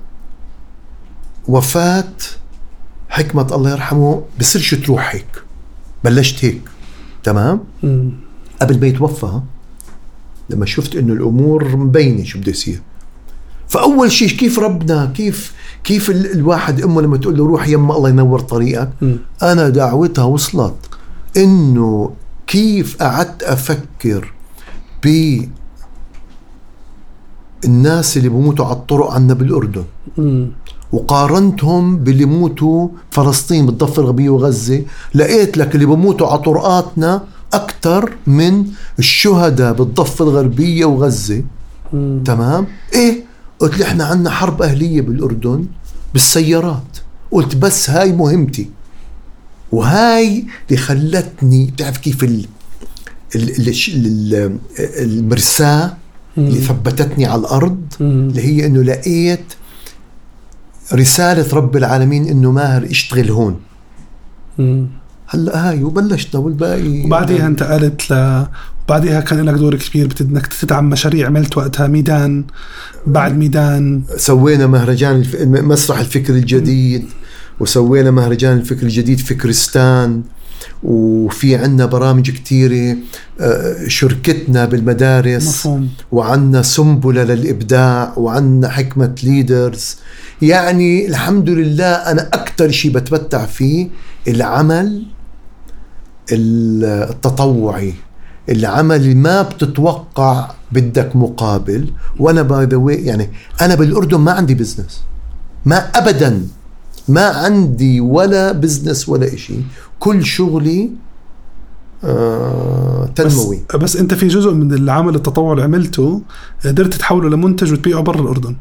[1.48, 2.14] وفاة
[3.10, 5.44] حكمة الله يرحمه بصيرش تروح هيك.
[6.04, 6.62] بلشت هيك
[7.24, 8.12] تمام؟ مم.
[8.62, 9.42] قبل ما يتوفى
[10.50, 12.82] لما شفت إنه الأمور مبينة شو بده يصير
[13.68, 15.54] فأول شيء كيف ربنا كيف
[15.84, 19.18] كيف ال- الواحد أمه لما تقول له روح يما الله ينور طريقك؟ مم.
[19.44, 20.76] أنا دعوتها وصلت.
[21.38, 22.12] إنه
[22.48, 24.34] كيف قعدت أفكر
[25.06, 25.38] ب
[27.66, 29.84] الناس اللي بموتوا على الطرق عنا بالاردن
[30.18, 30.52] مم.
[30.92, 34.82] وقارنتهم باللي بموتوا فلسطين بالضفة الغربية وغزة.
[35.16, 37.24] لقيت لك اللي بموتوا على طرقاتنا
[37.54, 38.66] أكثر من
[39.00, 41.44] الشهداء بالضفة الغربية وغزة.
[41.94, 42.24] مم.
[42.26, 43.24] تمام؟ إيه؟
[43.62, 45.66] قلت لي إحنا عنا حرب أهلية بالأردن
[46.14, 46.98] بالسيارات.
[47.32, 48.70] قلت بس هاي مهمتي.
[49.72, 52.46] وهاي اللي خلتني بتعرف كيف ال
[53.36, 53.76] ال- ال-
[54.36, 55.98] ال- المرساة
[56.38, 57.82] اللي ثبتتني على الأرض.
[58.30, 59.54] اللي هي إنه لقيت
[60.94, 63.56] رسالة رب العالمين إنه ماهر اشتغل هون.
[65.34, 68.46] هلا هاي وبلشنا والباقي وبعديها انتقلت ل
[68.90, 72.44] بعديها كان لك دور كبير انك تدعم مشاريع عملت وقتها ميدان
[73.08, 74.04] بعد ميدان.
[74.18, 75.42] سوينا مهرجان الف...
[75.42, 77.06] مسرح الفكر الجديد
[77.60, 80.22] وسوينا مهرجان الفكر الجديد فكرستان
[80.84, 82.98] وفي عنا برامج كثيرة
[83.40, 85.90] آه، شركتنا بالمدارس مفهوم.
[86.12, 89.98] وعنا سنبلة للإبداع وعنا حكمة ليدرز
[90.42, 93.90] يعني الحمد لله أنا أكثر شيء بتمتع فيه
[94.28, 95.04] العمل
[96.32, 97.94] التطوعي
[98.50, 103.30] العمل ما بتتوقع بدك مقابل وأنا by the يعني
[103.62, 105.02] أنا بالأردن ما عندي business
[105.66, 106.48] ما ابدا.
[107.08, 109.54] ما عندي ولا business ولا إشي.
[110.00, 110.90] كل شغلي
[112.04, 113.60] آه تنموي.
[113.74, 116.22] بس, بس أنت في جزء من العمل التطوعي اللي عملته
[116.66, 118.56] قدرت تحوله لمنتج وتبيعه برا الأردن.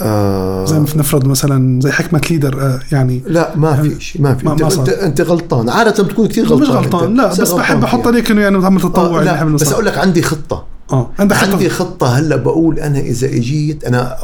[0.00, 4.34] آه زي ما نفرض مثلا زي حكمة ليدر آه يعني لا ما في شيء ما
[4.34, 4.72] في ما- انت, ما.
[4.74, 7.14] انت, أنت غلطان عادة بتكون كثير غلطان مش غلطان.
[7.16, 8.06] لا بس غلطان بحب أحط.
[8.06, 9.72] عليك إنه يعني عمل آه تطوعي لا بس.
[9.72, 14.16] أقول لك عندي خطة آه عندك عندي خطة خطه هلأ بقول أنا إذا إجيت أنا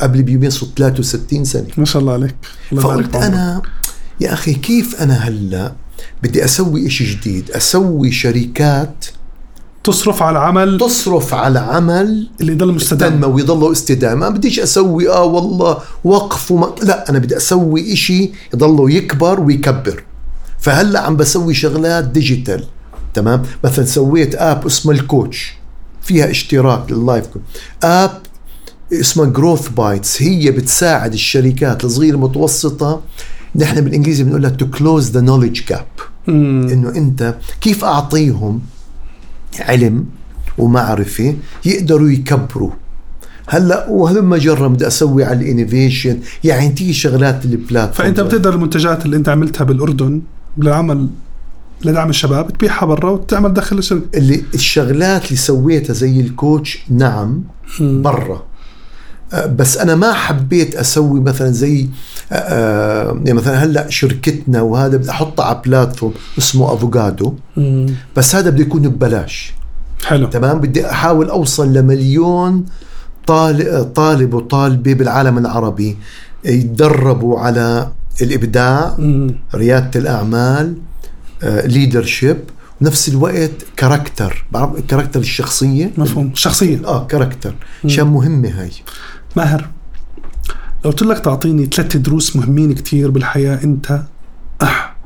[0.00, 2.34] قبل بيومين صرت 63 سنة ما شاء الله عليك
[2.72, 3.16] الله فقلت.
[3.16, 3.62] أنا
[4.20, 5.72] يا أخي كيف أنا هلأ
[6.22, 9.04] بدي أسوي إشي جديد أسوي شركات
[9.84, 13.38] تصرف على عمل تصرف على عمل اللي يضل مستدام.
[13.38, 14.14] يضله استدامة.
[14.14, 16.74] ما بديش أسوي آه والله وقف وما.
[16.82, 20.04] لا أنا بدي أسوي إشي يضله يكبر ويكبر.
[20.58, 22.64] فهلأ عم بسوي شغلات digital
[23.14, 25.54] تمام؟ مثلا سويت app اسمه ال Coach
[26.02, 27.24] فيها اشتراك لل life.
[27.82, 28.20] app
[28.92, 33.00] اسمها Growth Bites هي بتساعد الشركات الصغيرة المتوسطة
[33.56, 35.86] نحن بالإنجليزي بنقول لها to close the knowledge gap.
[36.28, 38.60] إنه أنت كيف أعطيهم
[39.58, 40.06] علم
[40.58, 41.34] ومعرفة
[41.64, 42.70] يقدروا يكبروا.
[43.48, 48.06] هلأ وهلما جرة بدي أسوي على الإنوفيشن يعني تيجي شغلات البلاتفورم.
[48.06, 50.22] فأنت بتقدر المنتجات اللي أنت عملتها بالأردن
[50.58, 51.08] للعمل
[51.84, 54.18] لدعم الشباب تبيعها برا وتعمل دخل الشركة.
[54.18, 57.42] اللي الشغلات اللي سويتها زي الكوتش نعم
[57.80, 58.49] برا.
[59.34, 61.88] بس أنا ما حبيت أسوي مثلا زي
[62.32, 67.34] أه، أه، يعني مثلا هلأ شركتنا وهذا بدي احطها على platform اسمه Avocado
[68.16, 69.52] بس هذا بده يكون ببلاش.
[70.04, 70.26] حلو.
[70.26, 72.64] تمام؟ بدي أحاول أوصل لمليون
[73.26, 75.96] طالب طالب وطالبة بالعالم العربي
[76.44, 77.88] يتدربوا على
[78.22, 79.34] الإبداع مم.
[79.54, 80.74] ريادة الأعمال
[81.42, 82.38] leadership
[82.80, 86.30] ونفس الوقت character بعرف character الشخصية؟ مفهوم.
[86.34, 87.54] شخصيا آه character
[87.84, 88.70] عشان مهمه هاي.
[89.36, 89.68] ماهر
[90.84, 94.02] لو قلت لك تعطيني ثلاث دروس مهمين كتير بالحياة أنت
[94.62, 94.96] أح.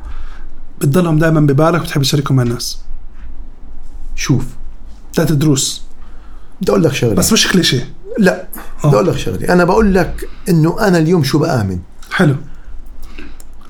[0.81, 2.79] بتضلهم دائما ببالك وتحب تشاركهم مع الناس.
[4.17, 4.45] شوف
[5.15, 5.83] ثلاث دروس.
[6.61, 7.15] بدي أقول لك شغلة.
[7.15, 8.47] بس مش كليشيه لا
[8.85, 8.89] آه.
[8.89, 9.53] بدي أقول لك شغلة.
[9.53, 11.79] أنا بقول لك إنه أنا اليوم شو بآمن؟
[12.13, 12.37] حلو.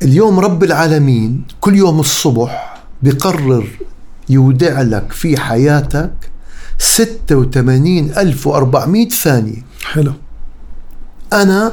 [0.02, 3.66] اليوم رب العالمين كل يوم الصبح بقرر
[4.28, 6.12] يودع لك في حياتك
[6.78, 9.62] 86400 ثانية.
[9.84, 10.12] حلو.
[11.43, 11.72] أنا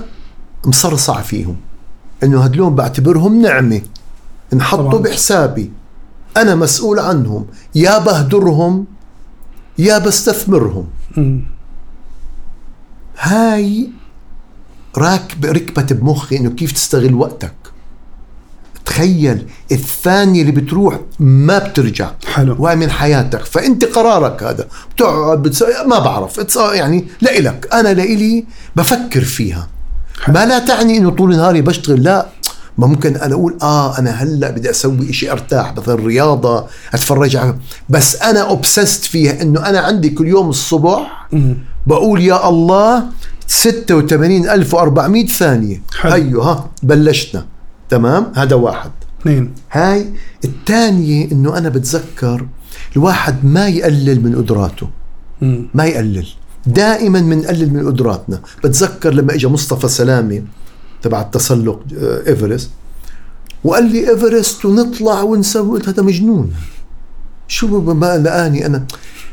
[0.65, 1.57] مصرصع فيهم.
[2.23, 3.81] إنه هدلون بعتبرهم نعمة.
[4.53, 4.99] انحطوا.
[4.99, 5.71] بحسابي.
[6.37, 7.45] أنا مسؤول عنهم.
[7.75, 8.85] يا بهدرهم
[9.77, 10.87] يا بستثمرهم.
[11.17, 11.43] مم.
[13.19, 13.89] هاي
[14.97, 17.60] راكب ركبت بمخي إنه كيف تستغل وقتك؟
[18.91, 22.11] تخيل الثانية اللي بتروح ما بترجع.
[22.27, 22.55] حلو.
[22.59, 23.45] وهي من حياتك.
[23.45, 24.67] فأنت قرارك هذا.
[24.95, 26.55] بتقعد بتسوي ما بعرف.
[26.73, 27.67] يعني لإلك.
[27.73, 29.67] أنا لإلي بفكر فيها.
[30.27, 32.03] ما لا تعني إنه طول نهاري بشتغل.
[32.03, 32.27] لا.
[32.77, 37.55] ما ممكن أنا أقول آه أنا هلأ بدي أسوي إشي أرتاح مثلا رياضة أتفرج على
[37.89, 41.29] بس أنا اوبسست فيها إنه أنا عندي كل يوم الصبح.
[41.87, 43.03] بقول يا الله
[43.47, 45.81] 86400 ثانية.
[45.99, 46.13] حلو.
[46.13, 47.45] هيو ها بلشنا.
[47.91, 48.91] تمام؟ هذا واحد.
[49.21, 49.53] اثنين.
[49.71, 50.13] هاي
[50.45, 52.47] الثانية إنه أنا بتذكر
[52.95, 54.89] الواحد ما يقلل من قدراته.
[55.41, 55.69] مم.
[55.73, 56.27] ما يقلل.
[56.65, 58.41] دائما بنقلل من قدراتنا.
[58.63, 60.41] بتذكر لما اجى مصطفى سلامة
[61.01, 62.69] تبع التسلق آه، إيفرست
[63.63, 65.79] وقال لي إيفرست ونطلع ونسوي.
[65.79, 66.53] قلت هذا مجنون.
[67.47, 68.85] شو ما لقاني أنا.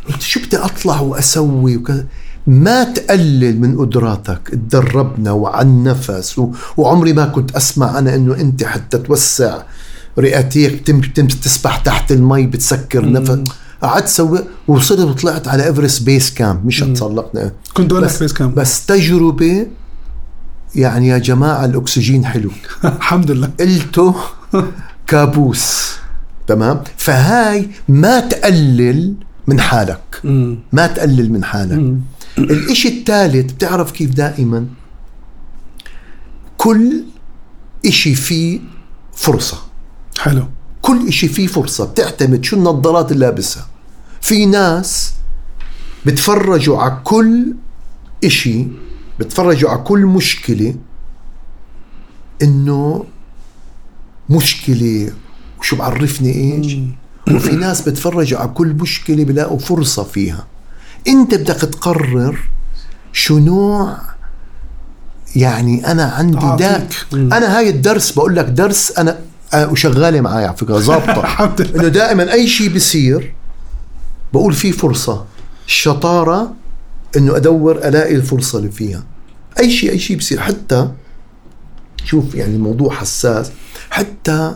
[0.09, 2.07] قلت شو بدي أطلع وأسوي وكذا؟
[2.49, 4.41] ما تقلل من قدراتك.
[4.49, 6.39] تدربنا وعن نفس.
[6.39, 6.53] و...
[6.77, 9.63] وعمري ما كنت أسمع أنا إنه أنت حتى توسع
[10.19, 11.01] رئتيك تم...
[11.01, 13.39] تم تسبح تحت المي بتسكر نفس.
[13.83, 14.39] قعدت سوي
[14.69, 19.67] وصرت وطلعت على ايفرست base camp مش تسلقنا كنت بس, بيس كام بس تجربة
[20.75, 22.51] يعني يا جماعة الأكسجين حلو.
[22.85, 23.51] الحمد لله.
[23.61, 24.15] قلته
[25.07, 25.93] كابوس.
[26.47, 29.15] تمام؟ فهاي ما تقلل
[29.47, 30.21] من حالك.
[30.25, 30.59] مم.
[30.73, 31.73] ما تقلل من حالك.
[31.79, 32.01] مم.
[32.39, 34.67] الإشي الثالث بتعرف كيف دائما؟
[36.57, 37.05] كل
[37.87, 38.61] إشي فيه
[39.17, 39.59] فرصة.
[40.19, 40.45] حلو.
[40.83, 43.67] كل إشي فيه فرصة بتعتمد شو النظارات اللي لابسها.
[44.21, 45.13] في ناس
[46.07, 47.55] بتفرجوا على كل
[48.25, 48.67] إشي
[49.21, 50.75] بتفرجوا على كل مشكلة
[52.43, 53.05] إنه
[54.31, 55.13] مشكلة
[55.61, 56.77] وشو بعرفني إيش؟
[57.35, 60.47] وفي ناس بتفرجوا على كل مشكلة بلاقوا فرصة فيها.
[61.09, 62.39] انت بدك تقرر
[63.13, 63.99] شو نوع
[65.37, 66.97] يعني أنا عندي دا تعاطيك.
[67.13, 67.33] مم.
[67.33, 69.19] أنا هاي الدرس بقول لك درس أنا
[69.55, 71.55] آه، وشغالة معي على فكرة ظابطة.
[71.75, 73.35] إنه دائما أي شيء بيصير
[74.33, 75.25] بقول في فرصة.
[75.67, 76.53] الشطارة
[77.17, 79.05] إنه أدور ألاقي الفرصة اللي فيها.
[79.61, 80.89] أي شيء أي شيء بصير حتى
[82.05, 83.51] شوف يعني الموضوع حساس.
[83.91, 84.55] حتى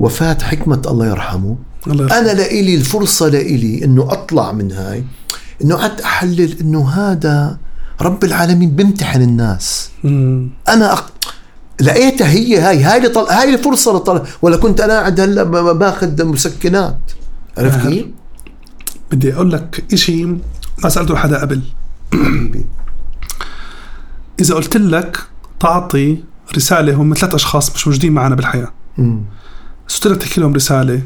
[0.00, 1.56] وفاة حكمة الله يرحمه.
[1.86, 2.18] الله يرحمه.
[2.18, 5.04] أنا لإلي الفرصة لإلي إنه أطلع من هاي.
[5.64, 7.58] إنه قعدت أحلل إنه هذا
[8.00, 9.90] رب العالمين بيمتحن الناس.
[10.04, 10.50] مم.
[10.68, 11.12] أنا أق...
[11.80, 13.24] لقيتها هي هاي هاي اللي طل...
[13.30, 14.22] هاي الفرصة اللي طل...
[14.42, 15.42] ولا كنت أنا قاعد هلأ
[15.72, 16.98] باخذ مسكنات.
[17.58, 18.06] عرفت كيف؟
[19.10, 21.62] بدي أقول لك إشي ما سألته حدا قبل.
[24.40, 25.18] إذا قلت لك
[25.60, 26.18] تعطي
[26.56, 28.72] رسالة هم ثلاث أشخاص مش موجودين معنا بالحياة.
[29.88, 31.02] قلت لك تحكي لهم رسالة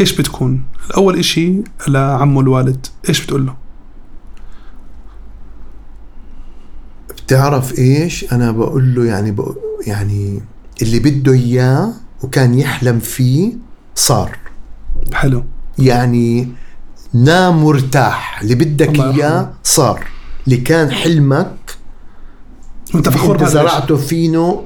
[0.00, 1.52] إيش بتكون؟ الأول إشي
[1.88, 3.54] لعمه الوالد إيش بتقول له؟
[7.08, 9.54] بتعرف إيش؟ أنا بقول له يعني بق...
[9.86, 10.42] يعني
[10.82, 11.92] اللي بده إياه
[12.22, 13.52] وكان يحلم فيه
[13.94, 14.38] صار
[15.12, 15.44] حلو
[15.78, 16.48] يعني
[17.14, 19.52] نام مرتاح اللي بدك إياه يرحمه.
[19.62, 20.06] صار
[20.46, 21.76] اللي كان حلمك
[22.94, 24.64] وانت فخور بهذا زرعته فينه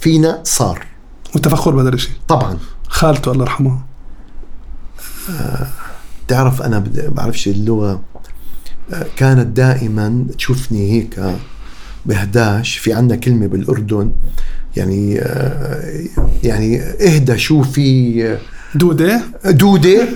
[0.00, 0.86] فينا صار
[1.34, 2.58] وانت فخور بهذا الشيء طبعا
[2.88, 3.83] خالته الله يرحمها
[6.28, 8.00] تعرف أنا بعرفش اللغة.
[8.92, 11.20] آه، كانت دائما تشوفني هيك
[12.06, 14.12] ب 11 في عندنا كلمة بالأردن
[14.76, 16.04] يعني آه،
[16.42, 18.38] يعني إهدى شو في آه،
[18.74, 20.08] دودة؟ دودة.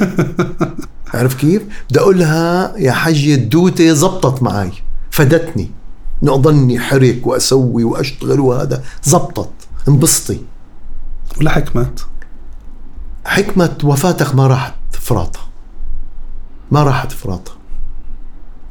[1.14, 4.72] عارف كيف؟ بدي اقولها يا حجي الدودة زبطت معي
[5.10, 5.70] فدتني.
[6.22, 9.50] إنه أضلني حرك وأسوي وأشتغل وهذا زبطت
[9.88, 10.40] انبسطي.
[11.40, 12.06] ولا حكمت
[13.24, 14.77] حكمة وفاتك ما راحت.
[15.08, 15.40] فراطة.
[16.70, 17.52] ما راحت فراطة.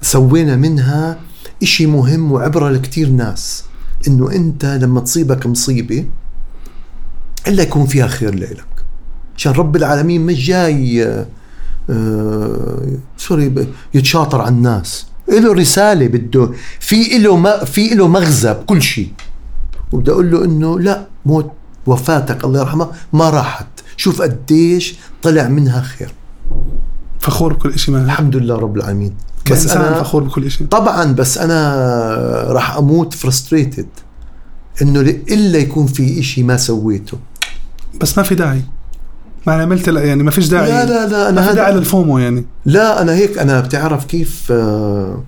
[0.02, 1.20] سوينا منها
[1.64, 3.64] إشي مهم وعبرة لكتير ناس
[4.08, 6.06] إنه أنت لما تصيبك مصيبة
[7.48, 8.86] إلا يكون فيها خير لإلك.
[9.36, 11.04] عشان رب العالمين مش جاي
[11.90, 15.08] آه، سوري يتشاطر على الناس.
[15.30, 19.12] له رسالة بده في له في له مغزى بكل شيء.
[19.92, 21.52] وبدي أقول له إنه لا موت
[21.88, 23.68] وفاتك الله يرحمها ما راحت.
[23.98, 26.14] شوف قديش طلع منها خير.
[27.20, 29.14] فخور بكل شيء ما الحمد لله رب العالمين.
[29.52, 31.74] بس أنا فخور بكل شيء طبعا بس أنا
[32.48, 33.88] راح أموت فرستريتد
[34.82, 37.18] إنه إلا يكون في إشي ما سويته.
[38.02, 38.62] بس ما في داعي.
[39.48, 40.70] ما أنا عملت لا يعني ما فيش داعي.
[40.70, 42.45] لا لا لا ما أنا في داعي للفومو يعني.
[42.66, 45.24] لا أنا هيك أنا بتعرف كيف آه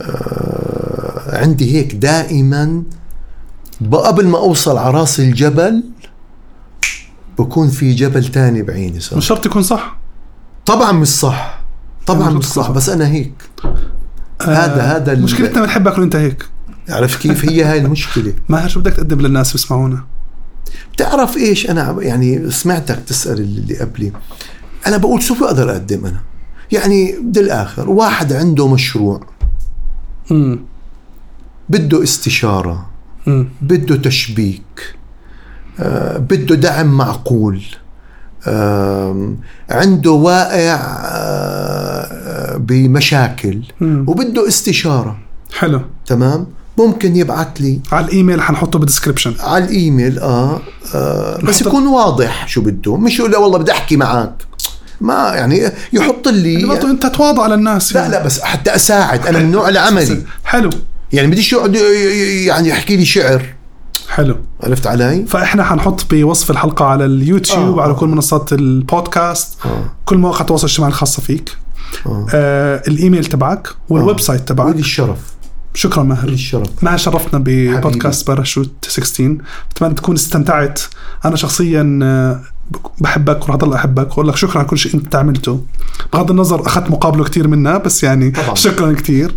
[0.00, 2.82] آه عندي هيك دائما
[3.92, 5.84] قبل ما أوصل على رأس الجبل
[7.38, 9.97] بكون في جبل تاني بعيني صار مش شرط يكون صح.
[10.68, 11.60] طبعا مش صح.
[12.06, 12.70] طبعا يعني مش صح.
[12.70, 13.32] بس أنا هيك.
[14.42, 16.44] هذا- هذا ال- مشكلتنا بنحبك وإنت هيك.
[16.88, 18.34] عرفت كيف؟ هي هاي المشكلة.
[18.48, 20.04] ماهر شو بدك تقدم للناس بيسمعونا؟
[20.92, 24.12] بتعرف إيش؟ أنا يعني سمعتك تسأل اللي قبلي.
[24.86, 26.20] أنا بقول شو بقدر أقدم أنا؟
[26.72, 29.20] يعني بالآخر واحد عنده مشروع.
[30.30, 30.60] امم
[31.68, 32.90] بده استشارة.
[33.28, 34.94] امم بده تشبيك.
[35.80, 37.62] آه، بده دعم معقول.
[39.70, 40.74] عنده واقع
[41.04, 43.60] آه، بمشاكل.
[43.80, 45.18] وبده استشارة.
[45.58, 45.80] حلو.
[46.06, 46.46] تمام؟
[46.78, 47.80] ممكن يبعث لي.
[47.92, 50.60] على الإيميل حنحطه بال description على الإيميل آه,
[50.94, 52.96] آه بس يكون واضح شو بده.
[52.96, 54.34] مش يقول لا والله بدي أحكي معك.
[55.00, 58.12] ما يعني يحط لي برضه أنت تواضع للناس لا يعني.
[58.12, 59.26] لا بس حتى أساعد.
[59.26, 60.22] أنا من نوع العملي.
[60.44, 60.70] حلو.
[61.12, 61.74] يعني بديش يقعد
[62.46, 63.42] يعني يحكي لي شعر.
[64.08, 64.36] حلو.
[64.62, 67.70] عرفت علي؟ فإحنا حنحط بوصف الحلقة على اليوتيوب آه.
[67.70, 69.58] وعلى كل منصات البودكاست.
[69.66, 69.84] آه.
[70.04, 71.56] كل مواقع التواصل الاجتماعي الخاصة فيك.
[72.06, 72.26] آه.
[72.34, 75.18] آه الإيميل تبعك وال website ولي تبعك الشرف.
[75.74, 76.68] شكرا ولي ماهر الشرف.
[76.82, 79.36] ماهر شرفتنا ببودكاست باراشوت 16
[79.70, 80.80] بتمنى تكون استمتعت.
[81.24, 82.40] أنا شخصيا آه،
[83.00, 84.10] بحبك وراح اضل أحبك.
[84.10, 85.64] وأقول لك شكرا على كل شيء أنت عملته.
[86.12, 88.54] بغض النظر أخذت مقابله كثير منا بس يعني طبعاً.
[88.54, 89.34] شكرا كثير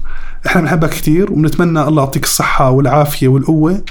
[0.47, 3.81] إحنا بنحبك كثير وبنتمنى الله يعطيك الصحة والعافية والقوة.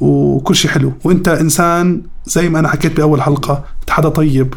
[0.00, 0.92] وكل شيء حلو.
[1.04, 4.54] وانت انسان زي ما أنا حكيت بأول حلقة انت حدا طيب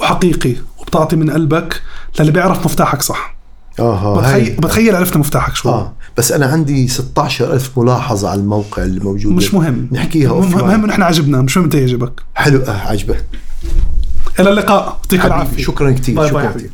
[0.00, 1.82] وحقيقي وبتعطي من قلبك
[2.20, 3.36] للي بيعرف مفتاحك صح.
[3.78, 8.82] آه بتخيل, بتخيل عرفت مفتاحك شو آه بس أنا عندي 16 ألف ملاحظة على الموقع
[8.82, 9.88] اللي موجود مش مهم.
[9.92, 10.62] نحكيها مهم, offline.
[10.62, 12.20] مهم إنه إحنا عجبنا مش مهم إنت يعجبك.
[12.34, 13.24] حلو آه عجبك
[14.40, 14.86] إلى اللقاء.
[14.86, 15.62] يعطيك العافية.
[15.62, 16.54] شكرا كثير شكرا حبيبي.
[16.58, 16.70] كثير